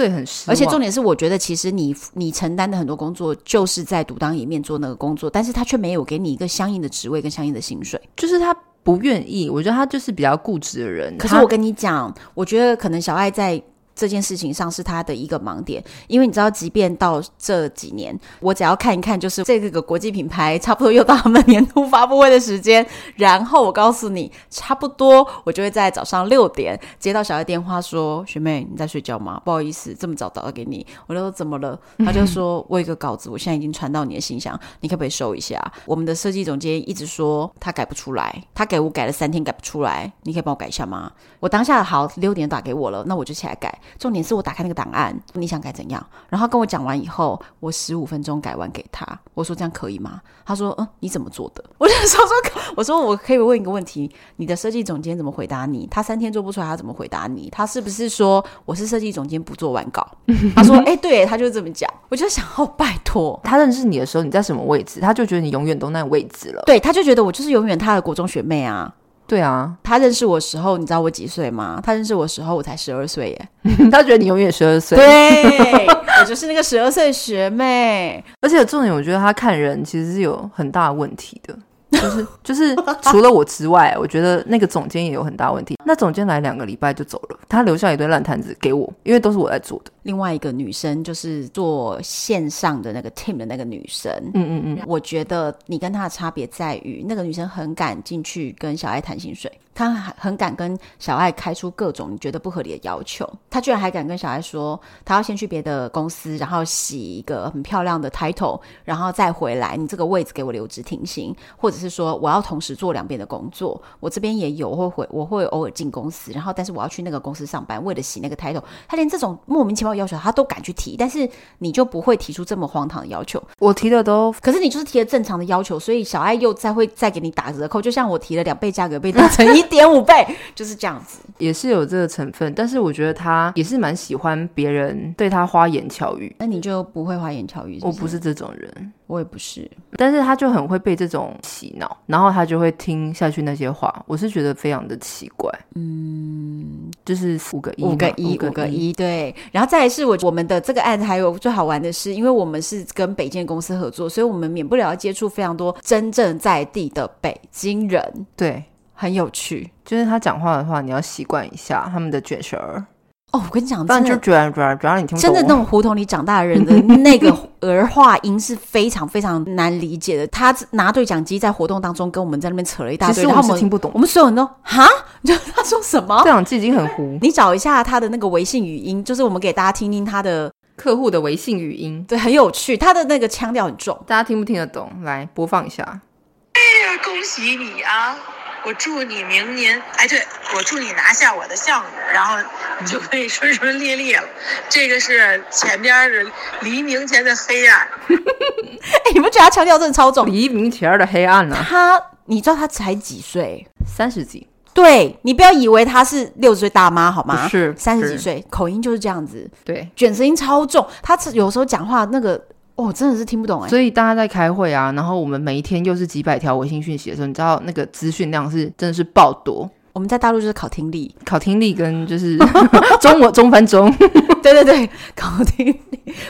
[0.00, 0.54] 对，很失望。
[0.54, 9.50] 而且重点是，我觉得其实你你承担的很多工作，就是在独当一面做那个工作，但是他却没有给你一个相应的职位跟相应的薪水，就是他不愿意。
[9.50, 11.18] 我觉得他就是比较固执的人。
[11.18, 13.62] 可是我跟你讲，我觉得可能小爱在。
[14.00, 22.86] 这件事情上是他的一个盲点，因为你知道，即便到这几年，我只要看一看，就是这个国际品牌差不多又到他们年度发布会的时间，
[23.16, 29.38] 然后我告诉你，差不多我就会在早上六点接到小爱电话说：“学妹，你在睡觉吗？
[29.44, 41.12] 不好意思，这么早打给你。”我就说：“怎么了？”他就说：“我有一个稿子，我现在已经传到你的信箱，你可不可以收一下？”我们的设计总监一直说他改不出来，他给我改了三天改不出来，你可以帮我改一下吗？
[41.40, 43.78] 我当下好，六点打给我了，那我就起来改。
[43.98, 46.04] 重点是我打开那个档案，你想改怎样？
[46.28, 49.06] 然后跟我讲完以后，我十五分钟改完给他。
[49.34, 50.20] 我说这样可以吗？
[50.44, 51.64] 他说嗯，你怎么做的？
[51.78, 55.86] 我就说说，我说我可以问一个问题：你的设计总监怎么回答你？
[55.90, 57.48] 他三天做不出来，他怎么回答你？
[57.50, 60.06] 他是不是说我是设计总监不做完稿？
[60.54, 61.88] 他说哎、欸，对，他就这么讲。
[62.08, 65.00] 我就想哦，拜托，他认识你的时候你在什么位置？
[65.00, 66.62] 他就觉得你永远都那位置了。
[66.66, 68.92] 对，他就觉得我就是永远他的国中学妹啊。
[69.30, 71.80] 对啊，他认识我的时候，你知道我几岁吗？
[71.84, 73.48] 他认识我的时候，我才十二岁耶。
[73.88, 78.24] 他觉得你永远十二岁，对，我就是那个十二岁学妹。
[78.42, 81.56] 而且重点，我觉得他看人其实是有很大的问题的。
[81.90, 85.76] 就是就是除了我之外，我觉得那个总监也有很大问题。
[85.84, 89.90] 那总监来两个礼拜就走了，他留下一堆烂摊子给我，因为都是我在做的。
[90.04, 99.50] 另外一个女生就是做线上的那个 team 的那个女生，嗯嗯嗯，我觉得你跟她的差别在于，那个女生很敢进去跟小爱谈薪水。
[99.80, 121.26] 他很敢跟小爱开出各种你觉得不合理的要求，他居然还敢跟小爱说，他要先去别的公司，然后洗一个很漂亮的 title，然后再回来，你这个位置给我留职停薪，或者是说我要同时做两边的工作，我这边也有，我会回，我会偶尔进公司，然后但是我要去那个公司上班，为了洗那个 title，他连这种莫名其妙的要求他都敢去提，但是
[121.56, 123.42] 你就不会提出这么荒唐的要求。
[123.58, 129.69] 我提的都，可是你就是提了正常的要求，所以小爱又再会再给你打折扣，就像我提了两倍价格被打成一。
[129.70, 136.34] 点五倍就是这样子，也是有这个成分，但是我觉得他也是蛮喜欢别人对他花言巧语。
[136.38, 137.96] 那你就不会花言巧语是不是？
[137.96, 145.50] 我不是这种人，我也不是，但是他就很会被这种洗脑，然后他就会听下去那些话，我是觉得非常的奇怪。
[145.76, 149.34] 嗯，就是五个一，五个一，五个一，对。
[149.52, 158.62] 然后再来是我我们的这个案子还有最好玩的是，因为我们是跟北建公司合作，所以我们免不了要接触非常多真正在地的北京人，对，
[159.00, 159.70] 很有趣。
[159.82, 162.84] 就是他讲话的话，你要习惯一下他们的卷舌儿。
[163.32, 170.26] 哦，我跟你讲，但就主要主要主要你听不懂，真的那种胡同里长大的人的那个儿化音是非常非常难理解的。
[170.26, 173.90] 他拿对讲机在活动当中跟我们在那边扯了一大堆，然后我们听不懂。
[173.94, 174.84] 我们所有人都哈，
[175.22, 176.22] 你知道他说什么？
[176.24, 177.18] 对讲机已经很糊。
[177.22, 182.76] 你找一下他的那个微信语音，就是我们给大家听听他的客户的微信语音，对，很有趣。
[182.76, 184.90] 他的那个腔调很重，大家听不听得懂？
[185.04, 185.84] 来播放一下。
[185.84, 186.60] 哎
[186.94, 188.16] 呀，恭喜你啊！
[188.64, 190.22] 我祝你明年，哎，对，
[190.54, 192.36] 我祝你拿下我的项目，然后
[192.80, 194.22] 你就可以顺顺利利了。
[194.68, 196.30] 这个是前边的
[196.60, 197.88] 黎明前的黑暗。
[198.08, 200.26] 哎，你们觉得他腔调真的超重？
[200.26, 201.56] 黎明前的黑暗呢？
[201.66, 203.66] 他，你知道他才几岁？
[203.86, 204.46] 三十几。
[204.74, 207.48] 对，你不要以为他是六十岁大妈好吗？
[207.48, 209.50] 是三十几岁，口音就是这样子。
[209.64, 210.86] 对，卷舌音超重。
[211.02, 212.40] 他有时候讲话那个。
[212.88, 213.68] 哦，真的是听不懂哎！
[213.68, 219.68] 所以大家在开会啊，然后我们每一天又是几百条微信讯息的时候，你知道那个资讯量是真的是爆多。
[219.92, 222.38] 我们在大陆就是考听力，考听力跟就是
[223.02, 223.92] 中文中翻中，
[224.40, 225.80] 对对对，考听力。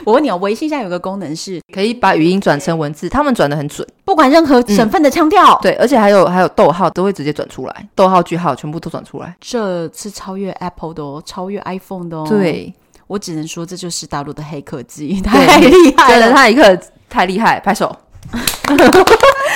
[0.03, 12.25] 我问你哦，微信现在有个功能是可以把语音转成文字，他们转的很准，不管任何省份的腔调，嗯，对，而且还有还有逗号都会直接转出来，逗号句号全部都转出来，这是超越 Apple 的哦，超越 iPhone 的哦。
[12.27, 12.73] 对，
[13.11, 16.79] 我只能说这就是大陆的黑科技，太厉害了，真的太厉害。
[17.09, 17.93] 太厉害，拍手。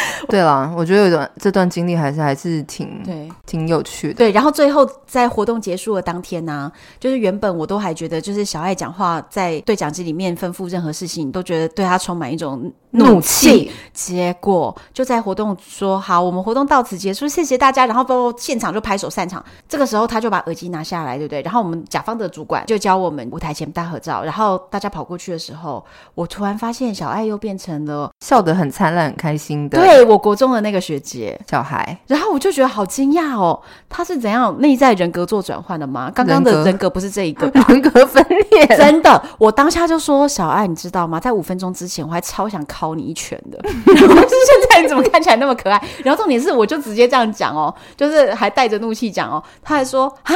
[0.30, 4.14] 对了，我觉得有段这段经历还是还是挺对，挺有趣的。
[4.16, 13.72] 对，然后最后在活动结束的当天呢、啊，就是原本我都还觉得，就是小爱讲话在对讲机里面吩咐任何事情，你都觉得对他充满一种怒气。
[13.94, 17.86] 结果就在活动说好，我们活动到此结束，谢谢大家。
[17.86, 19.44] 然后包括现场就拍手散场。
[19.68, 21.42] 这个时候他就把耳机拿下来，对不对？
[21.42, 24.24] 然后我们甲方的主管就教我们舞台前大合照。
[24.24, 25.84] 然后大家跑过去的时候，
[26.14, 29.80] 我突然发现小爱又变成了笑得很灿烂、很开心的。
[29.80, 36.12] 对，我国中的那个学姐小孩，然后我就觉得好惊讶哦，他是怎样内在人格做转换的吗？
[36.14, 41.20] 刚刚的人格不是这一个 人格分裂，真的，我当下就说小爱，你知道吗？
[41.20, 43.60] 在五分钟之前，我还超想敲你一拳的，
[43.94, 45.82] 然后现在你怎么看起来那么可爱？
[46.04, 50.34] 然后重点是，我就直接这样讲哦，就是还带着怒气讲哦，他还说啊，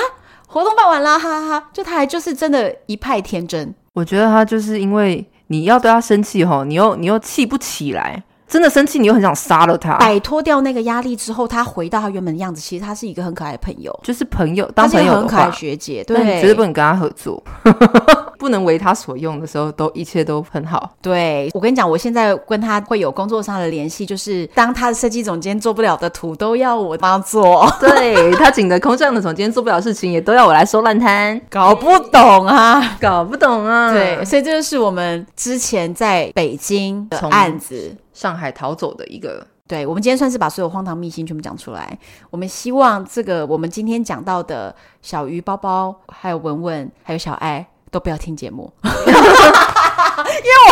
[0.47, 3.73] 活动办完啦，哈哈哈，就他还就是真的一派天真。
[3.93, 8.23] 我觉得他就是因为你要对他生气吼，你又你又气不起来。
[8.49, 9.95] 真的生气，你又很想杀了他。
[9.97, 12.59] 摆脱掉那个压力之后，他回到他原本的样子。
[12.59, 17.41] 其实他是一个很可爱的朋友，就是朋友，当朋友很可爱学姐，对，绝对不能跟他合作，
[18.39, 20.91] 不能为他所用的时候，都一切都很好。
[21.01, 27.69] 对，我跟你讲，我现在跟他会有工作上的联系，就是当他的设计总监做不了的图，都要我帮他做。
[27.79, 31.39] 对，他请的空降的总监做不了事情，也都要我来收烂摊。
[31.49, 33.91] 搞不懂啊，搞不懂啊。
[33.91, 37.95] 对，所以这就是我们之前在北京的案子。
[38.11, 41.97] 上海逃走的一个，对，我们今天算是把所有荒唐秘辛全部讲出来。
[42.29, 49.13] 我们希望这个我们今天讲到的小鱼包包，还有文文，还有小爱都不要听节目， 因为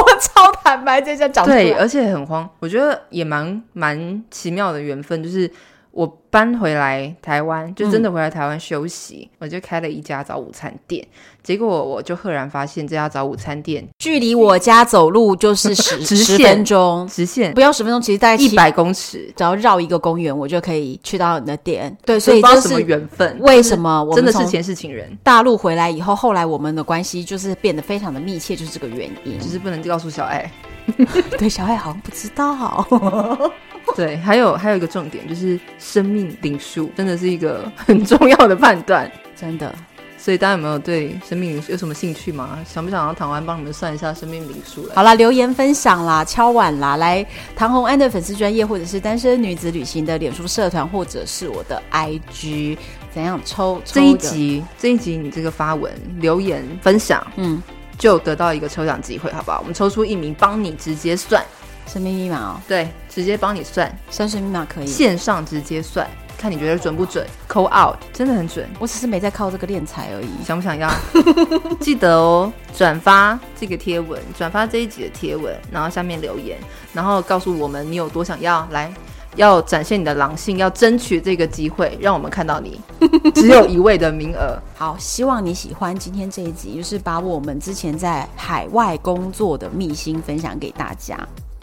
[0.01, 2.49] 我们超坦白这样讲出来，对，而且很慌。
[2.59, 5.51] 我觉得也蛮蛮奇妙的缘分，就是。
[5.97, 11.03] 我搬回来台湾，就真的回来台湾休息，嗯，我就开了一家早午餐店。
[11.41, 21.97] 结果我就赫然发现，这家早午餐店距离我家走路就是十 十分钟，直线不要十分钟，其实大概一百公尺，只要绕一个公园，我就可以去到你的店。
[22.05, 23.35] 对，所以这是缘分？
[23.39, 25.17] 为什么我真的是前世情人？
[25.23, 29.39] 大陆回来以后，后来我们的关系就是变得非常的密切，就是这个原因。
[29.39, 30.51] 只是不能告诉小爱，
[31.39, 32.87] 对，小爱好像不知道。
[33.97, 39.73] 对，还有还有一个重点就是生命灵数，真的是一个很重要的判断，真的。
[40.19, 42.59] 所以大家有没有对生命灵数有什么兴趣吗？
[42.63, 44.87] 想不想让唐安帮你们算一下生命灵数？
[44.93, 47.25] 好啦，留言分享啦，敲碗啦，来
[47.55, 52.77] 唐红安的粉丝专业，或者是单身女子旅行的脸书社团，或者是我的 IG，
[53.11, 54.63] 怎样抽，抽这一集？
[54.77, 57.63] 这一集你这个发文留言分享，嗯，
[57.97, 59.59] 就得到一个抽奖机会，好不好？
[59.59, 61.43] 我们抽出一名，帮你直接算。
[61.87, 66.07] 生命密码哦，对，直接帮你算生命密码可以线上直接算，
[66.37, 68.69] 看你觉得准不准？Call out，真的很准。
[68.77, 70.29] 我只是没在靠这个敛财而已。
[70.45, 70.91] 想不想要？
[71.79, 76.57] 记得哦，转发这个贴文，转发这一集的贴文，然后下面留言，
[76.93, 78.93] 然后告诉我们你有多想要来，
[79.35, 82.79] 要展现你的狼性，要争取这个机会，让我们看到你。
[83.33, 84.59] 只有一位的名额。
[84.75, 91.17] 好，希望你喜欢今天这一集，就是把我们之前在海外工作的秘辛分享给大家。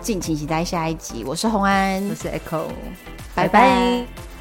[0.04, 2.66] 敬请期待下一集，我是红安，我是 Echo，
[3.34, 3.48] 拜拜。
[3.48, 4.33] 拜拜。